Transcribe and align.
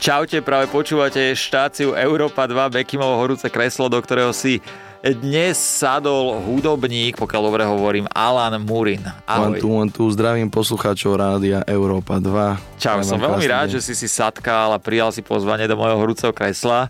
Čaute, 0.00 0.40
práve 0.40 0.64
počúvate 0.72 1.36
štáciu 1.36 1.92
Európa 1.92 2.48
2 2.48 2.72
Bekimovo 2.72 3.20
horúce 3.20 3.52
kreslo, 3.52 3.84
do 3.92 4.00
ktorého 4.00 4.32
si 4.32 4.64
dnes 5.04 5.60
sadol 5.60 6.40
hudobník, 6.40 7.20
pokiaľ 7.20 7.42
dobre 7.44 7.68
hovorím, 7.68 8.08
Alan 8.16 8.56
Murin. 8.64 9.04
Ahoj. 9.28 9.52
One, 9.52 9.60
two, 9.60 9.68
one, 9.68 9.90
two. 9.92 10.08
Zdravím 10.08 10.48
poslucháčov 10.48 11.20
rádia 11.20 11.60
Európa 11.68 12.16
2. 12.16 12.80
Čau, 12.80 13.04
som 13.04 13.20
veľmi 13.20 13.44
rád, 13.44 13.76
že 13.76 13.84
si 13.84 13.92
si 13.92 14.08
sadkal 14.08 14.72
a 14.72 14.80
prijal 14.80 15.12
si 15.12 15.20
pozvanie 15.20 15.68
do 15.68 15.76
mojho 15.76 16.00
horúceho 16.00 16.32
kresla. 16.32 16.88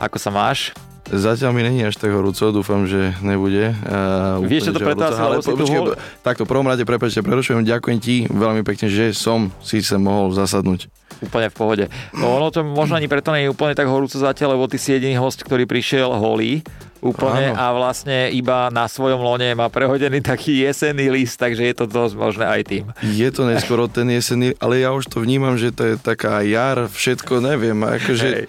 Ako 0.00 0.16
sa 0.16 0.32
máš? 0.32 0.72
Zatiaľ 1.12 1.52
mi 1.52 1.60
není 1.68 1.84
až 1.84 2.00
tak 2.00 2.16
horúco, 2.16 2.48
dúfam, 2.48 2.88
že 2.88 3.12
nebude. 3.20 3.76
Uh, 3.84 4.40
Vieš, 4.48 4.72
čo 4.72 4.76
to 4.76 4.80
preto 4.80 5.04
asi, 5.04 5.20
ale 5.20 5.36
po, 5.44 5.52
počkej, 5.52 5.80
hol... 5.84 5.96
Takto, 6.24 6.48
prvom 6.48 6.64
rade, 6.64 6.88
prepáčte, 6.88 7.20
prerušujem, 7.20 7.60
ďakujem 7.64 7.98
ti 8.00 8.24
veľmi 8.24 8.64
pekne, 8.64 8.88
že 8.88 9.12
som 9.12 9.52
si 9.60 9.84
sa 9.84 10.00
mohol 10.00 10.32
zasadnúť. 10.32 10.88
Úplne 11.18 11.48
v 11.50 11.56
pohode. 11.56 11.84
No 12.14 12.38
ono 12.38 12.54
to 12.54 12.62
možno 12.62 12.94
ani 12.94 13.10
preto 13.10 13.34
nie 13.34 13.46
je 13.46 13.52
úplne 13.52 13.74
tak 13.74 13.90
horúco 13.90 14.14
zatiaľ, 14.14 14.54
lebo 14.54 14.70
ty 14.70 14.78
si 14.78 14.94
jediný 14.94 15.18
host, 15.18 15.42
ktorý 15.42 15.66
prišiel 15.66 16.14
holý 16.14 16.62
úplne 16.98 17.54
Áno. 17.54 17.58
a 17.58 17.64
vlastne 17.74 18.30
iba 18.34 18.70
na 18.74 18.90
svojom 18.90 19.22
lone 19.22 19.54
má 19.54 19.70
prehodený 19.70 20.18
taký 20.18 20.66
jesenný 20.66 21.14
list, 21.14 21.38
takže 21.38 21.62
je 21.70 21.74
to 21.78 21.86
dosť 21.86 22.14
možné 22.18 22.44
aj 22.46 22.62
tým. 22.66 22.84
Je 23.02 23.28
to 23.30 23.46
neskoro 23.46 23.86
ten 23.86 24.10
jesenný, 24.10 24.58
ale 24.58 24.82
ja 24.82 24.90
už 24.90 25.06
to 25.06 25.22
vnímam, 25.22 25.54
že 25.54 25.70
to 25.70 25.82
je 25.86 25.94
taká 25.94 26.42
jar, 26.42 26.90
všetko 26.90 27.38
neviem, 27.38 27.78
akože... 27.78 28.26
Hej 28.26 28.46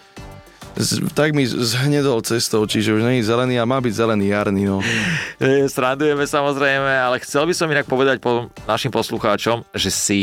tak 1.11 1.35
mi 1.35 1.43
zhnedol 1.43 2.23
cestou, 2.23 2.63
čiže 2.63 2.95
už 2.95 3.03
není 3.03 3.19
zelený 3.19 3.59
a 3.59 3.67
má 3.67 3.83
byť 3.83 3.93
zelený 3.99 4.31
jarný. 4.31 4.63
No. 4.63 4.79
Srandujeme 5.75 6.23
samozrejme, 6.23 6.87
ale 6.87 7.19
chcel 7.19 7.43
by 7.43 7.53
som 7.53 7.67
inak 7.67 7.83
povedať 7.83 8.23
po 8.23 8.47
našim 8.63 8.87
poslucháčom, 8.87 9.67
že 9.75 9.91
si 9.91 10.19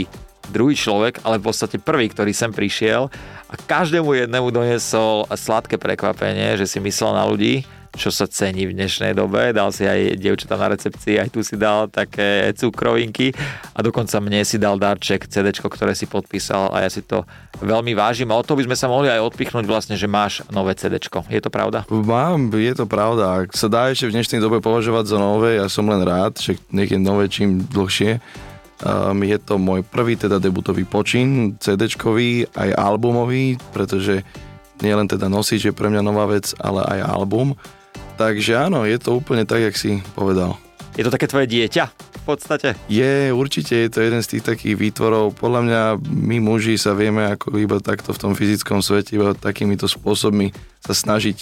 druhý 0.51 0.75
človek, 0.75 1.23
ale 1.23 1.39
v 1.39 1.47
podstate 1.51 1.77
prvý, 1.79 2.11
ktorý 2.11 2.33
sem 2.35 2.51
prišiel 2.51 3.09
a 3.47 3.55
každému 3.55 4.27
jednému 4.27 4.51
doniesol 4.51 5.27
sladké 5.31 5.79
prekvapenie, 5.79 6.59
že 6.59 6.67
si 6.67 6.79
myslel 6.83 7.15
na 7.15 7.25
ľudí, 7.27 7.63
čo 7.97 8.13
sa 8.13 8.29
cení 8.29 8.69
v 8.69 8.77
dnešnej 8.77 9.17
dobe. 9.17 9.57
Dal 9.57 9.73
si 9.73 9.89
aj 9.89 10.21
dievčatá 10.21 10.61
na 10.61 10.77
recepcii, 10.77 11.17
aj 11.17 11.29
tu 11.33 11.41
si 11.41 11.57
dal 11.57 11.89
také 11.89 12.53
cukrovinky 12.53 13.33
a 13.73 13.81
dokonca 13.81 14.21
mne 14.21 14.45
si 14.45 14.61
dal 14.61 14.77
darček, 14.77 15.27
CD, 15.27 15.51
ktoré 15.51 15.97
si 15.97 16.05
podpísal 16.05 16.71
a 16.71 16.85
ja 16.85 16.91
si 16.93 17.01
to 17.03 17.25
veľmi 17.65 17.97
vážim 17.97 18.29
a 18.29 18.37
o 18.37 18.45
to 18.45 18.53
by 18.55 18.69
sme 18.69 18.77
sa 18.77 18.87
mohli 18.87 19.09
aj 19.09 19.25
odpichnúť 19.33 19.65
vlastne, 19.65 19.97
že 19.97 20.05
máš 20.05 20.45
nové 20.53 20.77
CD. 20.77 21.01
Je 21.33 21.41
to 21.41 21.49
pravda? 21.49 21.89
Mám, 21.89 22.53
je 22.53 22.75
to 22.77 22.85
pravda. 22.85 23.49
Ak 23.49 23.57
sa 23.57 23.73
dá 23.73 23.89
ešte 23.89 24.13
v 24.13 24.21
dnešnej 24.21 24.45
dobe 24.45 24.61
považovať 24.61 25.17
za 25.17 25.19
nové, 25.19 25.57
ja 25.57 25.67
som 25.73 25.89
len 25.89 26.05
rád, 26.05 26.37
že 26.37 26.61
nech 26.69 26.93
je 26.93 27.01
nové 27.01 27.33
čím 27.33 27.65
dlhšie. 27.65 28.21
Um, 28.85 29.25
je 29.25 29.39
to 29.41 29.57
môj 29.57 29.81
prvý 29.81 30.21
teda 30.21 30.37
debutový 30.37 30.85
počin, 30.85 31.57
cd 31.57 31.89
aj 32.53 32.71
albumový, 32.77 33.57
pretože 33.73 34.21
nie 34.85 34.93
len 34.93 35.09
teda 35.09 35.33
nosič 35.33 35.73
je 35.73 35.73
pre 35.73 35.89
mňa 35.89 36.05
nová 36.05 36.29
vec, 36.29 36.53
ale 36.61 36.85
aj 36.85 37.09
album. 37.09 37.57
Takže 38.21 38.69
áno, 38.69 38.85
je 38.85 39.01
to 39.01 39.17
úplne 39.17 39.49
tak, 39.49 39.65
jak 39.65 39.77
si 39.77 40.05
povedal. 40.13 40.61
Je 40.97 41.05
to 41.05 41.13
také 41.13 41.29
tvoje 41.29 41.49
dieťa 41.49 42.06
podstate? 42.27 42.75
Je, 42.91 43.31
určite 43.31 43.73
je 43.73 43.89
to 43.89 44.03
jeden 44.03 44.19
z 44.19 44.37
tých 44.37 44.45
takých 44.45 44.75
výtvorov. 44.75 45.39
Podľa 45.39 45.61
mňa 45.63 45.83
my 46.03 46.37
muži 46.43 46.75
sa 46.75 46.99
vieme 46.99 47.31
ako 47.31 47.55
iba 47.63 47.79
takto 47.79 48.11
v 48.11 48.19
tom 48.19 48.33
fyzickom 48.35 48.83
svete, 48.83 49.15
iba 49.15 49.33
takýmito 49.39 49.87
spôsobmi 49.87 50.51
sa 50.83 50.95
snažiť 50.95 51.39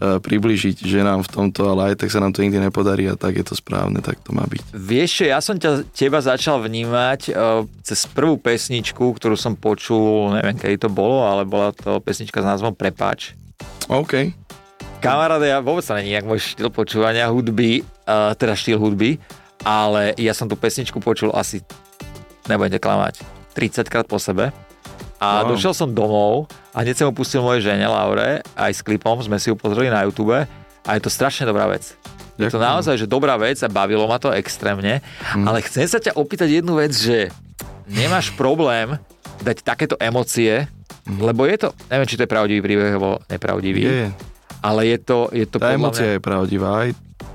uh, 0.00 0.18
približiť 0.18 0.82
ženám 0.82 1.22
v 1.22 1.30
tomto, 1.30 1.70
ale 1.70 1.94
aj 1.94 2.02
tak 2.02 2.10
sa 2.10 2.18
nám 2.18 2.34
to 2.34 2.42
nikdy 2.42 2.58
nepodarí 2.58 3.06
a 3.06 3.14
tak 3.14 3.38
je 3.38 3.46
to 3.46 3.54
správne, 3.54 4.02
tak 4.02 4.18
to 4.22 4.34
má 4.34 4.42
byť. 4.46 4.74
Vieš 4.74 5.30
ja 5.30 5.38
som 5.38 5.58
ťa, 5.58 5.86
teba 5.94 6.18
začal 6.18 6.58
vnímať 6.62 7.20
uh, 7.30 7.62
cez 7.86 8.06
prvú 8.10 8.38
pesničku, 8.38 9.02
ktorú 9.14 9.38
som 9.38 9.54
počul, 9.54 10.34
neviem, 10.34 10.58
kedy 10.58 10.86
to 10.86 10.88
bolo, 10.90 11.26
ale 11.26 11.46
bola 11.46 11.70
to 11.70 12.02
pesnička 12.02 12.42
s 12.42 12.46
názvom 12.46 12.74
Prepáč. 12.74 13.34
OK. 13.86 14.34
Kamaráde, 15.00 15.48
ja 15.48 15.64
vôbec 15.64 15.80
sa 15.80 15.96
není 15.96 16.12
môj 16.20 16.42
štýl 16.42 16.68
počúvania 16.68 17.30
hudby, 17.30 17.80
uh, 18.04 18.36
teda 18.36 18.52
štýl 18.52 18.76
hudby, 18.76 19.16
ale 19.64 20.16
ja 20.16 20.32
som 20.32 20.48
tú 20.48 20.56
pesničku 20.56 20.98
počul 21.00 21.32
asi, 21.36 21.60
nebudete 22.48 22.80
klamať, 22.80 23.22
30 23.54 23.92
krát 23.92 24.06
po 24.08 24.16
sebe. 24.16 24.54
A 25.20 25.44
wow. 25.44 25.52
došiel 25.52 25.76
som 25.76 25.92
domov 25.92 26.48
a 26.72 26.80
hneď 26.80 26.96
som 26.96 27.06
mu 27.12 27.14
pustil 27.14 27.44
moje 27.44 27.60
žene 27.60 27.84
Laure, 27.84 28.40
aj 28.56 28.72
s 28.72 28.80
klipom, 28.80 29.20
sme 29.20 29.36
si 29.36 29.52
ju 29.52 29.56
pozreli 29.56 29.92
na 29.92 30.08
YouTube 30.08 30.32
a 30.32 30.90
je 30.96 31.02
to 31.04 31.12
strašne 31.12 31.44
dobrá 31.44 31.68
vec. 31.68 31.92
Je 32.40 32.48
to 32.48 32.56
naozaj, 32.56 32.96
že 32.96 33.04
dobrá 33.04 33.36
vec 33.36 33.60
a 33.60 33.68
bavilo 33.68 34.08
ma 34.08 34.16
to 34.16 34.32
extrémne, 34.32 35.04
hmm. 35.04 35.44
ale 35.44 35.60
chcem 35.60 35.84
sa 35.84 36.00
ťa 36.00 36.16
opýtať 36.16 36.64
jednu 36.64 36.80
vec, 36.80 36.96
že 36.96 37.28
nemáš 37.84 38.32
problém 38.32 38.96
dať 39.44 39.60
takéto 39.60 40.00
emócie, 40.00 40.64
hmm. 41.04 41.20
lebo 41.20 41.44
je 41.44 41.68
to, 41.68 41.68
neviem, 41.92 42.08
či 42.08 42.16
to 42.16 42.24
je 42.24 42.32
pravdivý 42.32 42.60
príbeh, 42.64 42.96
alebo 42.96 43.20
nepravdivý. 43.28 43.82
Je 43.84 44.08
ale 44.60 44.92
je 44.92 44.98
to... 45.00 45.18
Je 45.32 45.46
to 45.48 45.56
Tá 45.56 45.72
emocia 45.72 46.04
mňa, 46.04 46.14
je 46.16 46.20
pravdivá. 46.20 46.68
Aj 46.84 46.90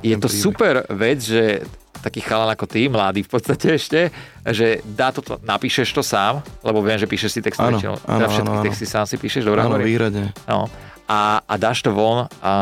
je 0.06 0.16
to 0.18 0.30
príbeh. 0.30 0.44
super 0.46 0.76
vec, 0.94 1.20
že 1.22 1.66
taký 2.06 2.22
chalan 2.22 2.54
ako 2.54 2.70
ty, 2.70 2.86
mladý 2.86 3.26
v 3.26 3.32
podstate 3.34 3.82
ešte, 3.82 4.14
že 4.46 4.86
dá 4.86 5.10
to, 5.10 5.26
napíšeš 5.42 5.90
to 5.90 6.06
sám, 6.06 6.46
lebo 6.62 6.86
viem, 6.86 7.02
že 7.02 7.10
píšeš 7.10 7.32
si 7.34 7.40
text 7.42 7.58
áno, 7.58 7.82
väčšinou, 7.82 7.96
áno, 7.98 8.18
teda 8.22 8.28
všetky 8.30 8.54
áno, 8.54 8.66
texty 8.70 8.86
sám 8.86 9.06
si 9.10 9.18
píšeš, 9.18 9.42
dobrá 9.42 9.66
Áno, 9.66 9.82
výhradne. 9.82 10.30
No, 10.46 10.70
a, 11.10 11.42
a 11.42 11.54
dáš 11.58 11.82
to 11.82 11.90
von 11.90 12.30
a 12.46 12.54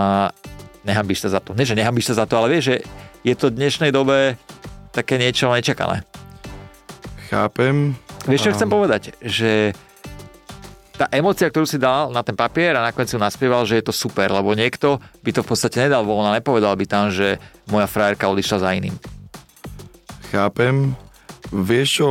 nehambíš 0.88 1.28
sa 1.28 1.36
za 1.36 1.40
to. 1.44 1.52
Nie, 1.52 1.68
že 1.68 1.76
nehambíš 1.76 2.16
sa 2.16 2.24
za 2.24 2.26
to, 2.28 2.40
ale 2.40 2.48
vieš, 2.56 2.72
že 2.72 2.76
je 3.28 3.36
to 3.36 3.52
v 3.52 3.60
dnešnej 3.60 3.92
dobe 3.92 4.40
také 4.96 5.20
niečo 5.20 5.52
nečakané. 5.52 6.08
Chápem. 7.28 7.96
Vieš, 8.24 8.48
čo 8.48 8.52
a... 8.52 8.56
chcem 8.56 8.70
povedať? 8.70 9.02
Že 9.20 9.74
tá 10.94 11.10
emocia, 11.10 11.50
ktorú 11.50 11.66
si 11.66 11.82
dal 11.82 12.14
na 12.14 12.22
ten 12.22 12.38
papier 12.38 12.78
a 12.78 12.86
nakoniec 12.86 13.10
si 13.10 13.18
naspieval, 13.18 13.66
že 13.66 13.82
je 13.82 13.86
to 13.90 13.94
super, 13.96 14.30
lebo 14.30 14.54
niekto 14.54 15.02
by 15.26 15.32
to 15.34 15.42
v 15.42 15.50
podstate 15.50 15.90
nedal 15.90 16.06
voľno, 16.06 16.38
nepovedal 16.38 16.78
by 16.78 16.86
tam, 16.86 17.10
že 17.10 17.42
moja 17.66 17.90
frajerka 17.90 18.30
odišla 18.30 18.58
za 18.62 18.70
iným. 18.78 18.94
Chápem. 20.34 20.98
Vieš 21.54 21.88
čo, 21.94 22.08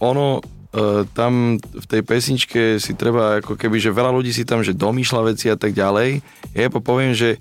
ono 0.00 0.40
e, 0.40 1.04
tam 1.12 1.60
v 1.60 1.84
tej 1.84 2.00
pesničke 2.00 2.80
si 2.80 2.96
treba 2.96 3.44
ako 3.44 3.60
keby, 3.60 3.76
že 3.76 3.92
veľa 3.92 4.08
ľudí 4.08 4.32
si 4.32 4.48
tam, 4.48 4.64
že 4.64 4.72
domýšľa 4.72 5.20
veci 5.28 5.52
a 5.52 5.56
tak 5.60 5.76
ďalej. 5.76 6.24
Ja 6.56 6.72
poviem, 6.72 7.12
že 7.12 7.36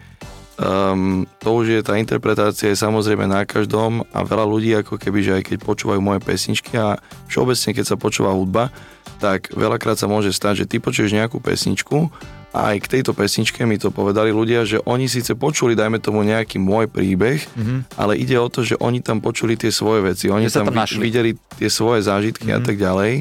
um, 0.62 1.26
to 1.42 1.50
už 1.58 1.66
je 1.68 1.82
tá 1.82 1.98
interpretácia 1.98 2.70
je 2.70 2.78
samozrejme 2.78 3.26
na 3.26 3.44
každom 3.44 4.06
a 4.14 4.22
veľa 4.22 4.46
ľudí 4.46 4.72
ako 4.78 5.02
keby, 5.02 5.20
že 5.26 5.32
aj 5.42 5.44
keď 5.50 5.58
počúvajú 5.66 6.00
moje 6.00 6.22
pesničky 6.22 6.78
a 6.78 7.02
všeobecne 7.26 7.70
keď 7.74 7.86
sa 7.86 7.98
počúva 7.98 8.32
hudba, 8.32 8.70
tak 9.18 9.50
veľakrát 9.54 9.98
sa 9.98 10.06
môže 10.06 10.30
stať, 10.32 10.66
že 10.66 10.70
ty 10.70 10.76
počuješ 10.78 11.18
nejakú 11.18 11.42
pesničku 11.42 12.14
a 12.52 12.76
aj 12.76 12.84
k 12.84 12.92
tejto 13.00 13.16
pesničke 13.16 13.64
mi 13.64 13.80
to 13.80 13.96
povedali 13.96 14.28
ľudia, 14.36 14.68
že 14.68 14.84
oni 14.84 15.08
síce 15.08 15.40
počuli, 15.40 15.72
dajme 15.72 16.04
tomu 16.04 16.20
nejaký 16.28 16.60
môj 16.60 16.92
príbeh, 16.92 17.40
mm-hmm. 17.40 17.96
ale 17.96 18.20
ide 18.20 18.36
o 18.36 18.52
to, 18.52 18.68
že 18.68 18.76
oni 18.76 19.00
tam 19.00 19.24
počuli 19.24 19.56
tie 19.56 19.72
svoje 19.72 20.04
veci, 20.04 20.28
oni 20.28 20.52
tam, 20.52 20.68
tam 20.68 20.84
videli 21.00 21.40
tie 21.56 21.72
svoje 21.72 22.04
zážitky 22.04 22.52
mm-hmm. 22.52 22.60
a 22.60 22.64
mhm. 22.64 22.68
tak 22.68 22.78
ďalej. 22.78 23.14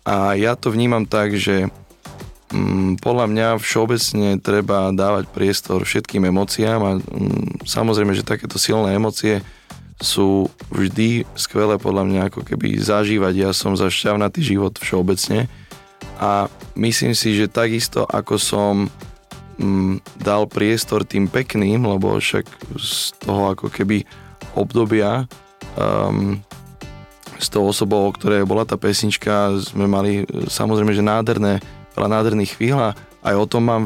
A 0.00 0.16
ja 0.38 0.56
to 0.56 0.72
vnímam 0.72 1.04
tak, 1.04 1.36
že 1.36 1.68
podľa 2.98 3.26
mňa 3.30 3.48
všeobecne 3.62 4.42
treba 4.42 4.90
dávať 4.90 5.30
priestor 5.30 5.86
všetkým 5.86 6.26
emóciám 6.26 6.80
a 6.82 6.92
mm, 6.98 7.62
samozrejme, 7.62 8.10
že 8.10 8.26
takéto 8.26 8.58
silné 8.58 8.98
emócie 8.98 9.38
sú 10.02 10.50
vždy 10.72 11.28
skvelé 11.38 11.78
podľa 11.78 12.08
mňa 12.10 12.20
ako 12.32 12.42
keby 12.42 12.80
zažívať. 12.80 13.34
Ja 13.38 13.50
som 13.54 13.78
za 13.78 13.86
šťavnatý 13.86 14.42
život 14.42 14.74
všeobecne 14.82 15.46
a 16.18 16.50
myslím 16.74 17.14
si, 17.14 17.38
že 17.38 17.46
takisto 17.46 18.02
ako 18.02 18.34
som 18.40 18.74
mm, 19.62 20.02
dal 20.18 20.50
priestor 20.50 21.06
tým 21.06 21.30
pekným, 21.30 21.86
lebo 21.86 22.18
však 22.18 22.50
z 22.80 23.14
toho 23.22 23.54
ako 23.54 23.70
keby 23.70 24.02
obdobia 24.58 25.30
um, 25.78 26.42
s 27.38 27.46
tou 27.46 27.62
osobou, 27.64 28.10
o 28.10 28.12
ktorej 28.12 28.42
bola 28.42 28.66
tá 28.66 28.74
pesnička, 28.74 29.54
sme 29.62 29.86
mali 29.86 30.26
samozrejme, 30.50 30.92
že 30.92 31.00
nádherné, 31.00 31.62
veľa 32.00 32.16
nádherných 32.16 32.56
chvíľ 32.56 32.76
a 32.80 32.90
aj 33.20 33.36
o 33.36 33.44
tom 33.44 33.68
mám 33.68 33.84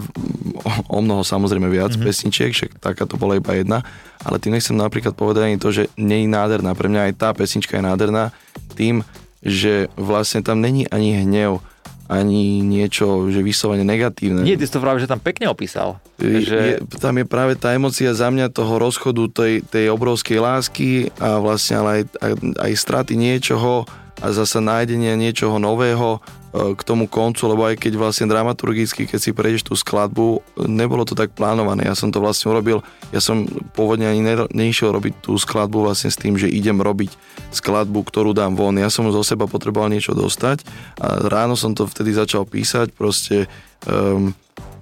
o 0.86 1.02
mnoho 1.02 1.26
samozrejme 1.26 1.66
viac 1.66 1.98
mm-hmm. 1.98 2.06
pesničiek, 2.06 2.54
však 2.54 2.70
taká 2.78 3.02
to 3.02 3.18
bola 3.18 3.34
iba 3.34 3.50
jedna, 3.58 3.82
ale 4.22 4.38
tým 4.38 4.54
nechcem 4.54 4.78
napríklad 4.78 5.18
povedať 5.18 5.50
ani 5.50 5.58
to, 5.58 5.74
že 5.74 5.90
nie 5.98 6.22
je 6.22 6.30
nádherná. 6.30 6.70
Pre 6.78 6.86
mňa 6.86 7.10
aj 7.10 7.14
tá 7.18 7.34
pesnička 7.34 7.74
je 7.74 7.82
nádherná 7.82 8.30
tým, 8.78 9.02
že 9.42 9.90
vlastne 9.98 10.38
tam 10.46 10.62
není 10.62 10.86
ani 10.86 11.18
hnev, 11.26 11.58
ani 12.06 12.62
niečo, 12.62 13.26
že 13.34 13.42
vyslovene 13.42 13.82
negatívne. 13.82 14.46
Nie, 14.46 14.54
ty 14.54 14.70
si 14.70 14.72
to 14.72 14.78
práve, 14.78 15.02
že 15.02 15.10
tam 15.10 15.18
pekne 15.18 15.50
opísal. 15.50 15.98
Je, 16.22 16.46
že... 16.46 16.58
je, 16.62 16.74
tam 17.02 17.18
je 17.18 17.26
práve 17.26 17.58
tá 17.58 17.74
emocia 17.74 18.14
za 18.14 18.30
mňa 18.30 18.54
toho 18.54 18.78
rozchodu 18.78 19.24
tej, 19.34 19.66
tej 19.66 19.90
obrovskej 19.90 20.38
lásky 20.38 21.10
a 21.18 21.42
vlastne 21.42 21.74
ale 21.82 21.90
aj, 21.90 22.02
aj, 22.22 22.32
aj 22.60 22.72
straty 22.78 23.18
niečoho, 23.18 23.82
a 24.22 24.30
zasa 24.30 24.62
nájdenie 24.62 25.18
niečoho 25.18 25.58
nového 25.58 26.22
k 26.54 26.80
tomu 26.86 27.10
koncu, 27.10 27.50
lebo 27.50 27.66
aj 27.66 27.82
keď 27.82 27.98
vlastne 27.98 28.30
dramaturgicky, 28.30 29.10
keď 29.10 29.18
si 29.18 29.34
prejdeš 29.34 29.66
tú 29.66 29.74
skladbu, 29.74 30.38
nebolo 30.70 31.02
to 31.02 31.18
tak 31.18 31.34
plánované. 31.34 31.90
Ja 31.90 31.98
som 31.98 32.14
to 32.14 32.22
vlastne 32.22 32.54
urobil, 32.54 32.78
ja 33.10 33.18
som 33.18 33.42
pôvodne 33.74 34.06
ani 34.06 34.22
neišiel 34.54 34.94
robiť 34.94 35.18
tú 35.18 35.34
skladbu 35.34 35.82
vlastne 35.82 36.14
s 36.14 36.20
tým, 36.20 36.38
že 36.38 36.46
idem 36.46 36.78
robiť 36.78 37.10
skladbu, 37.50 38.06
ktorú 38.06 38.30
dám 38.38 38.54
von. 38.54 38.78
Ja 38.78 38.86
som 38.86 39.10
zo 39.10 39.26
seba 39.26 39.50
potreboval 39.50 39.90
niečo 39.90 40.14
dostať 40.14 40.62
a 41.02 41.26
ráno 41.26 41.58
som 41.58 41.74
to 41.74 41.90
vtedy 41.90 42.14
začal 42.14 42.46
písať, 42.46 42.94
proste 42.94 43.50
um, 43.90 44.30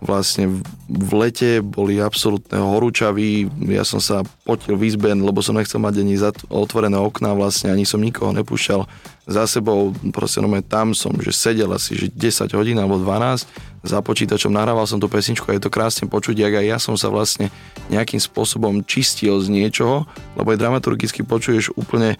vlastne 0.02 0.50
v 0.90 1.12
lete 1.14 1.62
boli 1.62 2.02
absolútne 2.02 2.58
horúčaví, 2.58 3.46
ja 3.70 3.86
som 3.86 4.02
sa 4.02 4.26
potil 4.42 4.74
v 4.74 4.90
izbe, 4.90 5.14
lebo 5.14 5.38
som 5.40 5.54
nechcel 5.54 5.78
mať 5.78 6.02
ani 6.02 6.18
otvorené 6.50 6.98
okná 6.98 7.32
vlastne, 7.38 7.70
ani 7.70 7.86
som 7.86 8.02
nikoho 8.02 8.34
nepúšťal 8.34 8.82
za 9.30 9.46
sebou, 9.46 9.94
proste 10.10 10.42
no 10.42 10.50
tam 10.66 10.98
som, 10.98 11.14
že 11.22 11.30
sedel 11.30 11.61
asi 11.70 11.94
že 11.94 12.06
10 12.10 12.58
hodín 12.58 12.80
alebo 12.82 12.98
12 12.98 13.46
za 13.82 13.98
počítačom, 13.98 14.54
nahrával 14.54 14.86
som 14.86 14.98
tú 14.98 15.10
pesničku 15.10 15.46
a 15.50 15.58
je 15.58 15.62
to 15.62 15.70
krásne 15.70 16.06
počuť, 16.06 16.38
jak 16.38 16.54
aj 16.54 16.66
ja 16.66 16.78
som 16.78 16.94
sa 16.94 17.10
vlastne 17.10 17.50
nejakým 17.90 18.18
spôsobom 18.18 18.82
čistil 18.86 19.38
z 19.42 19.50
niečoho, 19.50 20.06
lebo 20.38 20.54
aj 20.54 20.58
dramaturgicky 20.58 21.26
počuješ 21.26 21.74
úplne 21.74 22.14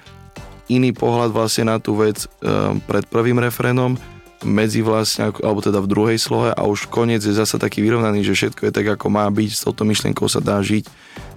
iný 0.66 0.90
pohľad 0.90 1.30
vlastne 1.30 1.70
na 1.70 1.78
tú 1.78 1.98
vec 1.98 2.26
um, 2.42 2.82
pred 2.82 3.06
prvým 3.06 3.38
refrénom, 3.38 3.94
medzi 4.42 4.82
vlastne, 4.82 5.30
alebo 5.30 5.62
teda 5.62 5.78
v 5.78 5.90
druhej 5.90 6.18
slohe 6.18 6.50
a 6.50 6.66
už 6.66 6.90
koniec 6.90 7.22
je 7.22 7.30
zase 7.30 7.62
taký 7.62 7.78
vyrovnaný, 7.78 8.26
že 8.26 8.34
všetko 8.34 8.68
je 8.68 8.72
tak, 8.74 8.86
ako 8.98 9.06
má 9.06 9.30
byť, 9.30 9.50
s 9.54 9.62
touto 9.62 9.86
myšlienkou 9.86 10.26
sa 10.26 10.42
dá 10.42 10.58
žiť. 10.58 10.90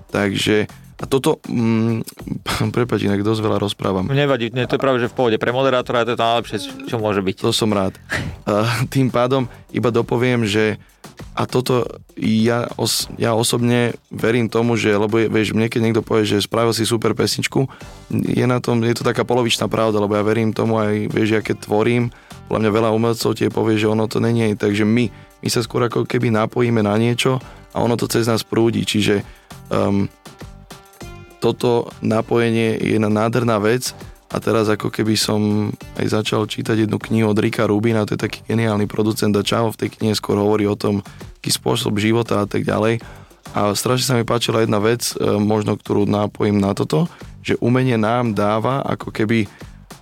Takže 0.09 0.65
a 0.95 1.03
toto, 1.03 1.43
mm, 1.43 2.07
prepáč, 2.75 3.03
inak 3.03 3.19
dosť 3.19 3.41
veľa 3.43 3.57
rozprávam. 3.59 4.07
Nevadí, 4.07 4.51
nie, 4.55 4.63
to 4.63 4.79
je 4.79 4.83
práve, 4.83 5.03
že 5.03 5.11
v 5.11 5.17
pohode. 5.17 5.35
Pre 5.35 5.51
moderátora 5.51 6.07
je 6.07 6.15
to 6.15 6.23
najlepšie, 6.23 6.57
čo 6.87 6.95
môže 6.97 7.19
byť. 7.19 7.35
To 7.43 7.51
som 7.51 7.75
rád. 7.75 7.99
tým 8.95 9.11
pádom 9.11 9.51
iba 9.75 9.91
dopoviem, 9.91 10.47
že 10.47 10.79
a 11.35 11.47
toto 11.47 11.83
ja, 12.19 12.67
os, 12.79 13.07
ja 13.19 13.35
osobne 13.35 13.95
verím 14.11 14.47
tomu, 14.51 14.75
že, 14.75 14.95
lebo 14.95 15.19
je, 15.19 15.27
vieš, 15.31 15.55
mne 15.55 15.67
keď 15.67 15.81
niekto 15.83 16.03
povie, 16.03 16.27
že 16.27 16.43
spravil 16.43 16.75
si 16.75 16.87
super 16.87 17.15
pesničku, 17.15 17.67
je 18.11 18.45
na 18.47 18.59
tom, 18.59 18.83
je 18.83 18.95
to 18.95 19.03
taká 19.03 19.23
polovičná 19.27 19.67
pravda, 19.71 19.99
lebo 19.99 20.15
ja 20.15 20.23
verím 20.23 20.51
tomu 20.51 20.79
aj, 20.79 21.11
vieš, 21.11 21.39
ja 21.39 21.41
keď 21.43 21.67
tvorím, 21.67 22.11
podľa 22.47 22.59
mňa 22.67 22.71
veľa 22.71 22.89
umelcov 22.95 23.35
tie 23.35 23.51
povie, 23.51 23.79
že 23.79 23.91
ono 23.91 24.07
to 24.07 24.19
není, 24.19 24.55
takže 24.55 24.83
my, 24.83 25.07
my 25.43 25.47
sa 25.47 25.63
skôr 25.63 25.87
ako 25.87 26.03
keby 26.03 26.31
napojíme 26.31 26.83
na 26.83 26.95
niečo 26.99 27.39
a 27.71 27.77
ono 27.83 27.95
to 27.99 28.07
cez 28.07 28.27
nás 28.27 28.43
prúdi, 28.43 28.83
čiže 28.87 29.23
um, 29.71 30.07
toto 31.45 31.93
napojenie 32.01 32.81
je 32.81 32.97
na 32.97 33.05
nádherná 33.05 33.61
vec 33.61 33.93
a 34.33 34.41
teraz 34.41 34.65
ako 34.65 34.89
keby 34.89 35.13
som 35.13 35.69
aj 36.01 36.09
začal 36.09 36.49
čítať 36.49 36.89
jednu 36.89 36.97
knihu 36.97 37.29
od 37.29 37.37
Rika 37.37 37.69
Rubina, 37.69 38.01
to 38.09 38.17
je 38.17 38.25
taký 38.25 38.41
geniálny 38.49 38.89
producent 38.89 39.37
a 39.37 39.45
Čavo 39.45 39.69
v 39.69 39.85
tej 39.85 39.89
knihe 40.01 40.17
skôr 40.17 40.41
hovorí 40.41 40.65
o 40.65 40.73
tom, 40.73 41.05
aký 41.37 41.53
spôsob 41.53 42.01
života 42.01 42.41
a 42.41 42.49
tak 42.49 42.65
ďalej. 42.65 43.05
A 43.53 43.77
strašne 43.77 44.05
sa 44.09 44.17
mi 44.17 44.25
páčila 44.25 44.65
jedna 44.65 44.81
vec, 44.81 45.13
e, 45.13 45.21
možno 45.37 45.77
ktorú 45.77 46.09
nápojím 46.09 46.57
na 46.57 46.73
toto, 46.73 47.05
že 47.45 47.61
umenie 47.61 47.95
nám 47.95 48.33
dáva 48.33 48.81
ako 48.81 49.13
keby 49.13 49.45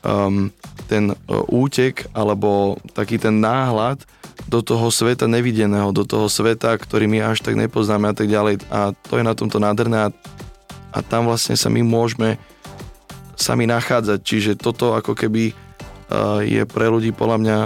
um, 0.02 0.48
ten 0.88 1.12
e, 1.12 1.16
útek 1.52 2.08
alebo 2.16 2.80
taký 2.96 3.20
ten 3.20 3.44
náhľad 3.44 4.00
do 4.48 4.64
toho 4.64 4.88
sveta 4.90 5.28
nevideného, 5.28 5.92
do 5.92 6.08
toho 6.08 6.32
sveta, 6.32 6.72
ktorý 6.80 7.12
my 7.12 7.36
až 7.36 7.44
tak 7.44 7.60
nepoznáme 7.60 8.10
a 8.12 8.16
tak 8.16 8.32
ďalej. 8.32 8.64
A 8.72 8.96
to 8.96 9.20
je 9.20 9.24
na 9.28 9.36
tomto 9.36 9.60
nádherné 9.60 10.08
a, 10.08 10.10
a 10.94 11.02
tam 11.02 11.26
vlastne 11.26 11.58
sa 11.58 11.74
my 11.74 11.82
môžeme 11.82 12.38
sami 13.34 13.66
nachádzať. 13.66 14.20
Čiže 14.22 14.52
toto 14.62 14.94
ako 14.94 15.18
keby 15.18 15.52
uh, 15.52 16.46
je 16.46 16.64
pre 16.70 16.86
ľudí 16.88 17.10
podľa 17.12 17.38
mňa 17.42 17.58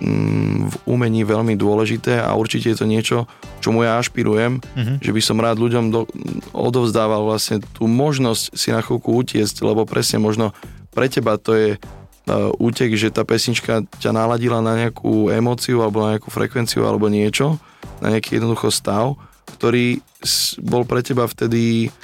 um, 0.00 0.66
v 0.72 0.76
umení 0.88 1.22
veľmi 1.22 1.54
dôležité 1.54 2.18
a 2.18 2.32
určite 2.34 2.72
je 2.72 2.78
to 2.80 2.88
niečo, 2.88 3.28
čomu 3.60 3.84
ja 3.84 4.00
ašpirujem, 4.00 4.58
uh-huh. 4.58 4.96
že 4.98 5.12
by 5.12 5.20
som 5.20 5.38
rád 5.38 5.60
ľuďom 5.60 5.84
do, 5.92 6.08
odovzdával 6.56 7.28
vlastne 7.28 7.60
tú 7.76 7.84
možnosť 7.86 8.56
si 8.56 8.72
na 8.72 8.80
chvíľku 8.80 9.12
utiesť, 9.12 9.62
lebo 9.62 9.84
presne 9.84 10.18
možno 10.18 10.56
pre 10.96 11.12
teba 11.12 11.36
to 11.36 11.52
je 11.52 11.70
útek, 12.58 12.90
že 12.98 13.14
tá 13.14 13.22
pesnička 13.22 13.86
ťa 14.02 14.10
naladila 14.10 14.58
na 14.58 14.74
nejakú 14.74 15.30
emóciu 15.30 15.78
alebo 15.86 16.02
na 16.02 16.18
nejakú 16.18 16.34
frekvenciu 16.34 16.82
alebo 16.82 17.06
niečo, 17.06 17.62
na 18.02 18.10
nejaký 18.10 18.42
jednoducho 18.42 18.74
stav, 18.74 19.14
ktorý 19.54 20.02
bol 20.66 20.82
pre 20.82 21.06
teba 21.06 21.30
vtedy 21.30 21.94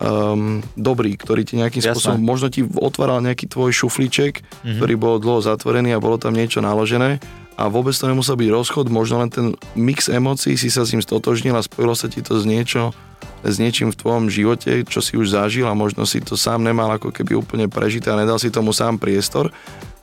um, 0.00 0.60
dobrý, 0.76 1.16
ktorý 1.16 1.42
ti 1.44 1.56
nejakým 1.56 1.80
Jasné. 1.80 1.92
spôsobom, 1.96 2.20
možno 2.20 2.52
ti 2.52 2.64
otváral 2.64 3.24
nejaký 3.24 3.48
tvoj 3.48 3.72
šuflíček, 3.72 4.42
mm-hmm. 4.42 4.76
ktorý 4.80 4.94
bol 4.96 5.16
dlho 5.22 5.40
zatvorený 5.40 5.96
a 5.96 6.02
bolo 6.02 6.20
tam 6.20 6.36
niečo 6.36 6.60
naložené 6.60 7.20
a 7.56 7.72
vôbec 7.72 7.96
to 7.96 8.04
nemusel 8.04 8.36
byť 8.36 8.50
rozchod, 8.52 8.86
možno 8.92 9.24
len 9.24 9.32
ten 9.32 9.46
mix 9.72 10.12
emócií 10.12 10.60
si 10.60 10.68
sa 10.68 10.84
s 10.84 10.92
ním 10.92 11.00
stotožnil 11.00 11.56
a 11.56 11.64
spojilo 11.64 11.96
sa 11.96 12.12
ti 12.12 12.20
to 12.20 12.36
z 12.36 12.44
niečo, 12.44 12.92
s 13.40 13.56
niečím 13.56 13.88
v 13.88 13.96
tvojom 13.96 14.28
živote, 14.28 14.84
čo 14.84 15.00
si 15.00 15.16
už 15.16 15.32
zažil 15.32 15.64
a 15.64 15.72
možno 15.72 16.04
si 16.04 16.20
to 16.20 16.36
sám 16.36 16.60
nemal 16.60 16.92
ako 16.92 17.08
keby 17.08 17.32
úplne 17.32 17.66
prežité 17.72 18.12
a 18.12 18.20
nedal 18.20 18.36
si 18.36 18.52
tomu 18.52 18.76
sám 18.76 19.00
priestor. 19.00 19.48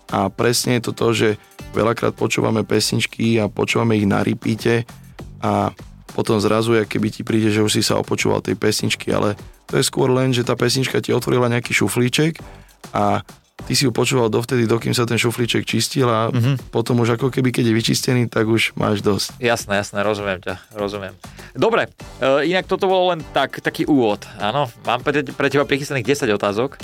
A 0.10 0.34
presne 0.34 0.78
je 0.78 0.90
to 0.90 0.92
to, 0.94 1.08
že 1.14 1.30
veľakrát 1.78 2.18
počúvame 2.18 2.66
pesničky 2.66 3.38
a 3.38 3.50
počúvame 3.50 4.02
ich 4.02 4.10
na 4.10 4.26
repeate 4.26 4.90
a 5.38 5.74
potom 6.14 6.38
zrazu, 6.38 6.78
keby 6.86 7.08
ti 7.10 7.22
príde, 7.26 7.50
že 7.50 7.66
už 7.66 7.74
si 7.74 7.82
sa 7.86 7.98
opočúval 7.98 8.42
tej 8.42 8.58
pesničky, 8.58 9.10
ale 9.14 9.34
to 9.68 9.80
je 9.80 9.84
skôr 9.84 10.12
len, 10.12 10.36
že 10.36 10.46
tá 10.46 10.54
pesnička 10.54 11.00
ti 11.00 11.16
otvorila 11.16 11.52
nejaký 11.52 11.72
šuflíček 11.72 12.40
a 12.92 13.24
ty 13.64 13.74
si 13.78 13.88
ju 13.88 13.92
počúval 13.96 14.28
dovtedy, 14.28 14.68
dokým 14.68 14.92
sa 14.92 15.08
ten 15.08 15.16
šuflíček 15.16 15.64
čistil 15.64 16.10
a 16.10 16.30
mm-hmm. 16.30 16.74
potom 16.74 17.00
už 17.00 17.16
ako 17.16 17.32
keby, 17.32 17.54
keď 17.54 17.72
je 17.72 17.74
vyčistený, 17.74 18.22
tak 18.28 18.50
už 18.50 18.76
máš 18.76 19.00
dosť. 19.06 19.40
Jasné, 19.40 19.80
jasné, 19.80 20.04
rozumiem 20.04 20.40
ťa, 20.44 20.56
rozumiem. 20.76 21.14
Dobre, 21.56 21.88
e, 22.20 22.50
inak 22.50 22.68
toto 22.68 22.90
bolo 22.90 23.16
len 23.16 23.22
tak, 23.32 23.62
taký 23.64 23.88
úvod, 23.88 24.26
áno. 24.42 24.68
Mám 24.84 25.06
pre, 25.06 25.24
pre 25.24 25.48
teba 25.48 25.64
prichystaných 25.64 26.18
10 26.18 26.34
otázok. 26.36 26.82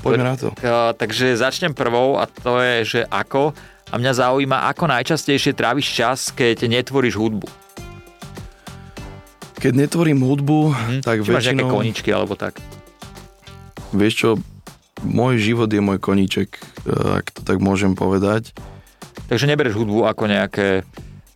Poďme 0.00 0.24
na 0.24 0.36
to. 0.36 0.52
E, 0.60 0.92
takže 0.96 1.38
začnem 1.40 1.72
prvou 1.72 2.20
a 2.20 2.28
to 2.28 2.60
je, 2.60 2.76
že 2.84 3.00
ako, 3.08 3.56
a 3.90 3.94
mňa 3.96 4.12
zaujíma, 4.12 4.68
ako 4.70 4.84
najčastejšie 4.90 5.56
tráviš 5.56 5.88
čas, 5.88 6.18
keď 6.34 6.68
netvoríš 6.68 7.16
hudbu. 7.16 7.48
Keď 9.60 9.76
netvorím 9.76 10.24
hudbu, 10.24 10.72
mm-hmm. 10.72 11.00
tak 11.04 11.20
Či 11.20 11.36
väčšinou... 11.36 11.68
máš 11.68 11.76
koničky 11.76 12.08
alebo 12.16 12.32
tak? 12.32 12.56
Vieš 13.92 14.14
čo, 14.16 14.28
môj 15.04 15.36
život 15.36 15.68
je 15.68 15.84
môj 15.84 16.00
koníček, 16.00 16.56
e, 16.56 16.60
ak 17.20 17.28
to 17.28 17.44
tak 17.44 17.60
môžem 17.60 17.92
povedať. 17.92 18.56
Takže 19.28 19.44
nebereš 19.44 19.76
hudbu 19.76 20.08
ako 20.08 20.32
nejaké 20.32 20.88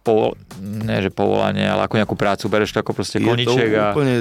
po, 0.04 0.36
nie 0.60 1.04
že 1.04 1.12
povolanie, 1.12 1.64
ale 1.64 1.84
ako 1.84 2.00
nejakú 2.00 2.16
prácu, 2.16 2.48
bereš 2.48 2.72
to 2.72 2.80
ako 2.80 2.92
proste 2.96 3.20
koníček. 3.20 3.72
Je 3.72 3.76
to 3.76 3.84
a... 3.84 3.92
úplne, 3.92 4.16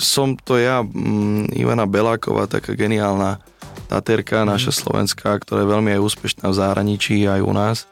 som 0.00 0.36
to 0.36 0.60
ja, 0.60 0.84
mm, 0.84 1.56
Ivana 1.56 1.88
Beláková, 1.88 2.44
taká 2.44 2.76
geniálna 2.76 3.40
taterka, 3.88 4.44
mm. 4.44 4.48
naša 4.48 4.72
slovenská, 4.72 5.40
ktorá 5.44 5.64
je 5.64 5.72
veľmi 5.72 5.90
aj 5.96 6.00
úspešná 6.00 6.48
v 6.48 6.56
zahraničí, 6.56 7.24
aj 7.24 7.40
u 7.40 7.52
nás. 7.56 7.88